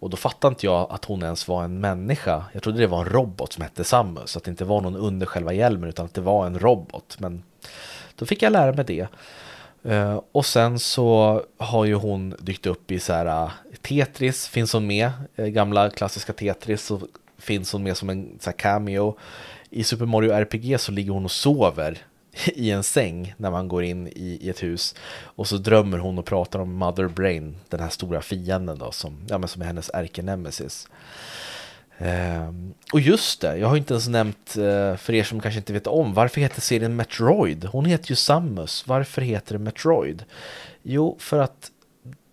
Och 0.00 0.10
då 0.10 0.16
fattade 0.16 0.52
inte 0.52 0.66
jag 0.66 0.86
att 0.90 1.04
hon 1.04 1.22
ens 1.22 1.48
var 1.48 1.64
en 1.64 1.80
människa. 1.80 2.44
Jag 2.52 2.62
trodde 2.62 2.78
det 2.78 2.86
var 2.86 3.00
en 3.00 3.12
robot 3.12 3.52
som 3.52 3.62
hette 3.62 3.84
Samus, 3.84 4.36
att 4.36 4.44
det 4.44 4.50
inte 4.50 4.64
var 4.64 4.80
någon 4.80 4.96
under 4.96 5.26
själva 5.26 5.52
hjälmen 5.52 5.88
utan 5.88 6.06
att 6.06 6.14
det 6.14 6.20
var 6.20 6.46
en 6.46 6.58
robot. 6.58 7.16
Men 7.18 7.42
då 8.16 8.26
fick 8.26 8.42
jag 8.42 8.52
lära 8.52 8.72
mig 8.72 8.84
det. 8.84 9.08
Eh, 9.82 10.20
och 10.32 10.46
sen 10.46 10.78
så 10.78 11.42
har 11.58 11.84
ju 11.84 11.94
hon 11.94 12.34
dykt 12.38 12.66
upp 12.66 12.90
i 12.90 12.98
så 12.98 13.12
här 13.12 13.26
eh, 13.26 13.50
Tetris 13.82 14.48
finns 14.48 14.72
hon 14.72 14.86
med, 14.86 15.10
eh, 15.36 15.46
gamla 15.46 15.90
klassiska 15.90 16.32
Tetris 16.32 16.84
så 16.84 17.00
finns 17.38 17.72
hon 17.72 17.82
med 17.82 17.96
som 17.96 18.10
en 18.10 18.38
så 18.40 18.50
här, 18.50 18.56
cameo. 18.56 19.18
I 19.70 19.84
Super 19.84 20.06
Mario 20.06 20.32
RPG 20.32 20.80
så 20.80 20.92
ligger 20.92 21.12
hon 21.12 21.24
och 21.24 21.30
sover 21.30 21.98
i 22.46 22.70
en 22.70 22.82
säng 22.82 23.34
när 23.36 23.50
man 23.50 23.68
går 23.68 23.84
in 23.84 24.06
i, 24.08 24.38
i 24.40 24.50
ett 24.50 24.62
hus. 24.62 24.94
Och 25.22 25.46
så 25.46 25.56
drömmer 25.56 25.98
hon 25.98 26.18
och 26.18 26.24
pratar 26.24 26.58
om 26.58 26.72
Mother 26.72 27.08
Brain, 27.08 27.56
den 27.68 27.80
här 27.80 27.88
stora 27.88 28.22
fienden 28.22 28.78
då, 28.78 28.92
som, 28.92 29.16
ja, 29.28 29.38
men 29.38 29.48
som 29.48 29.62
är 29.62 29.66
hennes 29.66 29.90
ärkenemesis. 29.94 30.88
Um, 31.98 32.74
och 32.92 33.00
just 33.00 33.40
det, 33.40 33.58
jag 33.58 33.68
har 33.68 33.76
inte 33.76 33.94
ens 33.94 34.08
nämnt, 34.08 34.56
uh, 34.58 34.96
för 34.96 35.12
er 35.12 35.24
som 35.24 35.40
kanske 35.40 35.58
inte 35.58 35.72
vet 35.72 35.86
om, 35.86 36.14
varför 36.14 36.40
heter 36.40 36.60
serien 36.60 36.96
Metroid? 36.96 37.64
Hon 37.64 37.84
heter 37.84 38.10
ju 38.10 38.16
Samus, 38.16 38.86
varför 38.86 39.22
heter 39.22 39.52
det 39.52 39.58
Metroid? 39.58 40.24
Jo, 40.82 41.16
för 41.18 41.38
att 41.38 41.70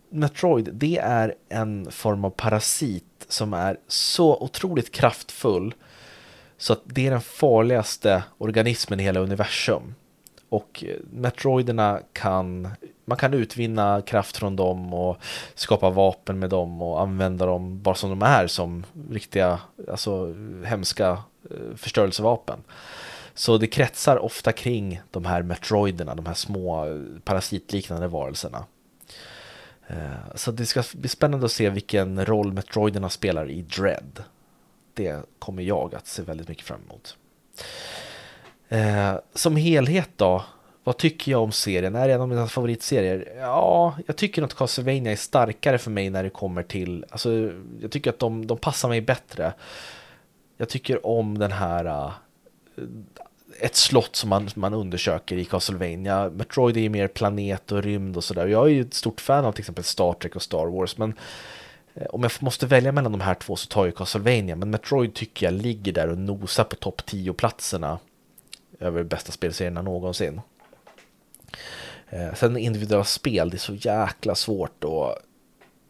Metroid, 0.10 0.70
det 0.74 0.98
är 0.98 1.36
en 1.50 1.92
form 1.92 2.26
av 2.26 2.30
parasit 2.30 3.26
som 3.30 3.54
är 3.54 3.78
så 3.88 4.38
otroligt 4.38 4.92
kraftfull 4.92 5.74
så 6.58 6.74
att 6.74 6.82
det 6.86 7.08
är 7.08 7.12
den 7.12 7.22
farligaste 7.22 8.24
organismen 8.38 9.00
i 9.00 9.04
hela 9.04 9.20
universum. 9.20 9.96
Och 10.50 10.84
eh, 10.88 10.96
Metroiderna 11.12 12.00
kan, 12.13 12.70
man 13.06 13.17
kan 13.17 13.34
utvinna 13.34 14.02
kraft 14.02 14.38
från 14.38 14.56
dem 14.56 14.93
och 14.93 15.17
skapa 15.56 15.89
vapen 15.89 16.39
med 16.39 16.50
dem 16.50 16.82
och 16.82 17.02
använda 17.02 17.46
dem 17.46 17.82
bara 17.82 17.96
som 17.96 18.10
de 18.10 18.22
är 18.22 18.48
som 18.48 18.86
riktiga, 19.12 19.60
alltså 19.89 20.36
hemska 20.65 21.10
eh, 21.52 21.76
förstörelsevapen. 21.76 22.60
Så 23.34 23.58
det 23.58 23.67
kretsar 23.67 24.17
ofta 24.17 24.52
kring 24.52 25.02
de 25.12 25.26
här 25.26 25.43
Metroiderna, 25.43 26.15
de 26.15 26.26
här 26.26 26.34
små 26.34 26.86
eh, 26.86 27.02
parasitliknande 27.24 28.08
varelserna. 28.08 28.65
Så 30.36 30.52
det 30.52 30.65
ska 30.65 30.84
bli 30.93 31.10
spännande 31.10 31.46
att 31.46 31.52
se 31.52 31.70
vilken 31.70 32.26
roll 32.26 32.54
Metroiderna 32.54 33.10
spelar 33.10 33.50
i 33.50 33.62
Dread. 33.62 34.24
Det 34.98 35.26
kommer 35.40 35.64
jag 35.64 35.96
att 35.96 36.08
se 36.08 36.22
väldigt 36.22 36.48
mycket 36.48 36.66
fram 36.66 36.82
emot. 36.90 37.18
Eh, 38.70 39.16
som 39.34 39.56
helhet 39.56 40.10
då, 40.16 40.46
vad 40.84 40.98
tycker 40.98 41.32
jag 41.32 41.44
om 41.44 41.52
serien? 41.52 41.96
Är 41.96 42.08
det 42.08 42.14
en 42.14 42.22
av 42.22 42.28
mina 42.28 42.48
favoritserier? 42.48 43.34
Ja, 43.38 43.98
jag 44.06 44.16
tycker 44.16 44.44
att 44.44 44.56
Castlevania 44.56 45.12
är 45.12 45.16
starkare 45.16 45.78
för 45.78 45.92
mig 45.92 46.10
när 46.10 46.24
det 46.24 46.30
kommer 46.30 46.64
till, 46.64 47.06
alltså 47.10 47.52
jag 47.82 47.92
tycker 47.92 48.10
att 48.10 48.20
de, 48.20 48.48
de 48.48 48.58
passar 48.58 48.90
mig 48.90 49.02
bättre. 49.02 49.54
Jag 50.58 50.70
tycker 50.70 51.06
om 51.06 51.38
den 51.38 51.52
här 51.52 51.86
uh, 51.86 52.12
ett 53.60 53.76
slott 53.76 54.16
som 54.16 54.30
man, 54.30 54.50
man 54.56 54.74
undersöker 54.74 55.38
i 55.38 55.46
Castlevania. 55.46 56.30
Metroid 56.30 56.78
är 56.78 56.82
ju 56.82 56.90
mer 56.90 57.08
planet 57.08 57.72
och 57.72 57.84
rymd 57.84 58.18
och 58.18 58.24
sådär. 58.24 58.48
Jag 58.48 58.66
är 58.66 58.72
ju 58.72 58.82
ett 58.82 58.94
stort 58.94 59.22
fan 59.22 59.46
av 59.46 59.52
till 59.52 59.62
exempel 59.62 59.84
Star 59.84 60.14
Trek 60.14 60.36
och 60.36 60.42
Star 60.42 60.66
Wars. 60.66 60.98
Men 60.98 61.14
Eh, 61.98 62.06
om 62.10 62.24
jag 62.24 62.32
måste 62.40 62.66
välja 62.66 62.92
mellan 62.92 63.12
de 63.12 63.22
här 63.22 63.34
två 63.34 63.56
så 63.56 63.68
tar 63.68 63.86
jag 63.86 63.96
Castlevania. 63.96 64.56
Men 64.56 64.70
Metroid 64.70 65.14
tycker 65.14 65.46
jag 65.46 65.54
ligger 65.54 65.92
där 65.92 66.08
och 66.08 66.18
nosar 66.18 66.64
på 66.64 66.76
topp 66.76 67.02
10-platserna 67.06 68.00
över 68.80 69.04
bästa 69.04 69.32
spelserierna 69.32 69.82
någonsin. 69.82 70.42
Eh, 72.10 72.34
sen 72.34 72.58
individuella 72.58 73.04
spel, 73.04 73.50
det 73.50 73.58
är 73.58 73.60
så 73.60 73.74
jäkla 73.74 74.36
svårt 74.36 74.84
att 74.84 75.24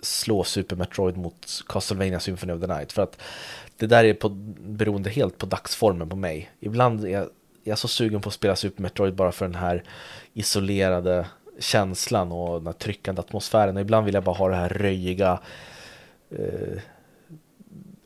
slå 0.06 0.44
Super 0.44 0.76
Metroid 0.76 1.18
mot 1.18 1.64
Castlevania 1.68 2.20
Symphony 2.20 2.54
of 2.54 2.62
the 2.62 2.68
Night. 2.68 2.92
För 2.92 3.02
att 3.02 3.22
det 3.78 3.88
där 3.88 4.04
är 4.04 4.14
på, 4.14 4.30
beroende 4.60 5.10
helt 5.10 5.38
på 5.38 5.46
dagsformen 5.46 6.10
på 6.10 6.16
mig. 6.16 6.50
Ibland 6.60 7.06
är 7.06 7.10
jag 7.10 7.30
jag 7.68 7.72
är 7.72 7.78
så 7.78 7.88
sugen 7.88 8.22
på 8.22 8.30
att 8.30 8.34
spela 8.34 8.56
Super 8.56 8.82
Metroid 8.82 9.16
bara 9.16 9.32
för 9.32 9.46
den 9.46 9.56
här 9.56 9.84
isolerade 10.34 11.26
känslan 11.60 12.32
och 12.32 12.58
den 12.58 12.66
här 12.66 12.74
tryckande 12.74 13.20
atmosfären. 13.20 13.76
Och 13.76 13.82
ibland 13.82 14.06
vill 14.06 14.14
jag 14.14 14.24
bara 14.24 14.36
ha 14.36 14.50
det 14.50 14.56
här 14.56 14.70
röjiga 14.70 15.40
eh, 16.30 16.82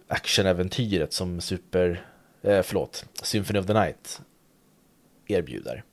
actionäventyret 0.07 1.13
som 1.13 1.41
Super, 1.41 2.05
eh, 2.41 2.61
förlåt, 2.61 3.05
Symphony 3.23 3.59
of 3.59 3.65
the 3.65 3.73
Night 3.73 4.21
erbjuder. 5.27 5.83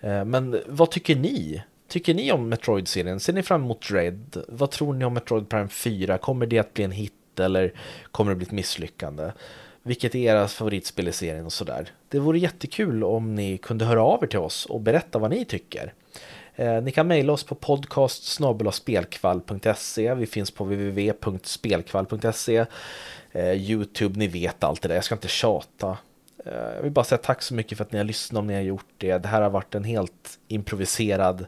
Eh, 0.00 0.24
men 0.24 0.60
vad 0.66 0.90
tycker 0.90 1.16
ni? 1.16 1.62
Tycker 1.88 2.14
ni 2.14 2.32
om 2.32 2.48
Metroid-serien? 2.48 3.20
Ser 3.20 3.32
ni 3.32 3.42
fram 3.42 3.64
emot 3.64 3.88
Dread? 3.88 4.44
Vad 4.48 4.70
tror 4.70 4.94
ni 4.94 5.04
om 5.04 5.14
Metroid 5.14 5.48
Prime 5.48 5.68
4? 5.68 6.18
Kommer 6.18 6.46
det 6.46 6.58
att 6.58 6.74
bli 6.74 6.84
en 6.84 6.90
hit 6.90 7.12
eller 7.40 7.72
kommer 8.10 8.30
det 8.30 8.36
bli 8.36 8.46
ett 8.46 8.52
misslyckande? 8.52 9.32
vilket 9.86 10.14
är 10.14 10.18
era 10.18 10.48
favoritspel 10.48 11.08
i 11.08 11.12
serien 11.12 11.46
och 11.46 11.52
sådär. 11.52 11.88
Det 12.08 12.18
vore 12.18 12.38
jättekul 12.38 13.04
om 13.04 13.34
ni 13.34 13.58
kunde 13.58 13.84
höra 13.84 14.02
av 14.02 14.22
er 14.22 14.26
till 14.26 14.38
oss 14.38 14.66
och 14.66 14.80
berätta 14.80 15.18
vad 15.18 15.30
ni 15.30 15.44
tycker. 15.44 15.92
Eh, 16.56 16.82
ni 16.82 16.92
kan 16.92 17.06
mejla 17.06 17.32
oss 17.32 17.44
på 17.44 17.54
podcast 17.54 18.40
Vi 20.16 20.26
finns 20.26 20.50
på 20.50 20.64
www.spelkvall.se. 20.64 22.66
Eh, 23.32 23.52
Youtube, 23.52 24.18
ni 24.18 24.26
vet 24.26 24.64
allt 24.64 24.82
det 24.82 24.88
där. 24.88 24.94
Jag 24.94 25.04
ska 25.04 25.14
inte 25.14 25.28
tjata. 25.28 25.98
Eh, 26.44 26.74
jag 26.74 26.82
vill 26.82 26.92
bara 26.92 27.04
säga 27.04 27.18
tack 27.18 27.42
så 27.42 27.54
mycket 27.54 27.78
för 27.78 27.84
att 27.84 27.92
ni 27.92 27.98
har 27.98 28.04
lyssnat 28.04 28.40
om 28.40 28.46
ni 28.46 28.54
har 28.54 28.60
gjort 28.60 28.86
det. 28.98 29.18
Det 29.18 29.28
här 29.28 29.42
har 29.42 29.50
varit 29.50 29.74
en 29.74 29.84
helt 29.84 30.38
improviserad 30.48 31.46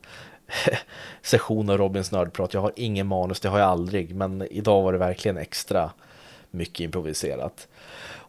session 1.22 1.70
av 1.70 1.78
Robins 1.78 2.12
nördprat. 2.12 2.54
Jag 2.54 2.60
har 2.60 2.72
ingen 2.76 3.06
manus, 3.06 3.40
det 3.40 3.48
har 3.48 3.58
jag 3.58 3.68
aldrig. 3.68 4.14
Men 4.14 4.46
idag 4.50 4.82
var 4.82 4.92
det 4.92 4.98
verkligen 4.98 5.36
extra 5.36 5.90
mycket 6.50 6.80
improviserat. 6.80 7.68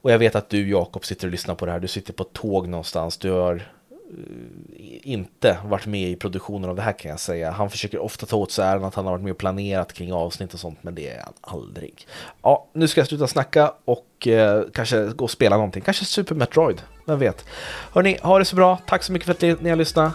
Och 0.01 0.11
jag 0.11 0.19
vet 0.19 0.35
att 0.35 0.49
du 0.49 0.69
Jakob 0.69 1.05
sitter 1.05 1.27
och 1.27 1.31
lyssnar 1.31 1.55
på 1.55 1.65
det 1.65 1.71
här. 1.71 1.79
Du 1.79 1.87
sitter 1.87 2.13
på 2.13 2.23
ett 2.23 2.33
tåg 2.33 2.67
någonstans. 2.67 3.17
Du 3.17 3.31
har 3.31 3.71
Eh, 4.09 5.11
inte 5.11 5.57
varit 5.65 5.85
med 5.85 6.09
i 6.09 6.15
produktionen 6.15 6.69
av 6.69 6.75
det 6.75 6.81
här 6.81 6.99
kan 6.99 7.11
jag 7.11 7.19
säga. 7.19 7.51
Han 7.51 7.69
försöker 7.69 7.99
ofta 7.99 8.25
ta 8.25 8.35
åt 8.35 8.51
sig 8.51 8.65
äran 8.65 8.83
att 8.83 8.95
han 8.95 9.05
har 9.05 9.11
varit 9.11 9.23
med 9.23 9.31
och 9.31 9.37
planerat 9.37 9.93
kring 9.93 10.13
avsnitt 10.13 10.53
och 10.53 10.59
sånt. 10.59 10.79
Men 10.81 10.95
det 10.95 11.09
är 11.09 11.23
han 11.23 11.33
aldrig. 11.41 12.07
Ja, 12.41 12.67
nu 12.73 12.87
ska 12.87 13.01
jag 13.01 13.07
sluta 13.07 13.27
snacka 13.27 13.73
och 13.85 14.27
eh, 14.27 14.63
kanske 14.73 15.05
gå 15.05 15.23
och 15.23 15.31
spela 15.31 15.55
någonting. 15.55 15.81
Kanske 15.81 16.05
Super 16.05 16.35
Metroid. 16.35 16.81
Vem 17.05 17.19
vet. 17.19 17.45
Hörni, 17.93 18.17
ha 18.21 18.39
det 18.39 18.45
så 18.45 18.55
bra. 18.55 18.77
Tack 18.87 19.03
så 19.03 19.11
mycket 19.11 19.25
för 19.25 19.53
att 19.53 19.61
ni 19.61 19.69
har 19.69 19.77
lyssnat. 19.77 20.13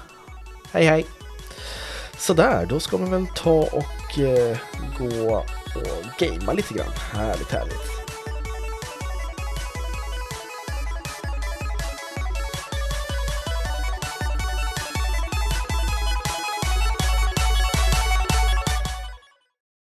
Hej 0.73 0.85
hej. 0.85 1.07
Sådär, 2.19 2.67
då 2.67 2.81
ska 2.81 2.99
man 2.99 3.11
väl 3.11 3.27
ta 3.37 3.63
och 3.63 4.19
eh, 4.19 4.59
gå 4.99 5.37
och 5.37 5.45
gamea 6.19 6.53
lite 6.53 6.75
grann. 6.75 6.93
Härligt, 7.13 7.53
härligt. 7.53 8.04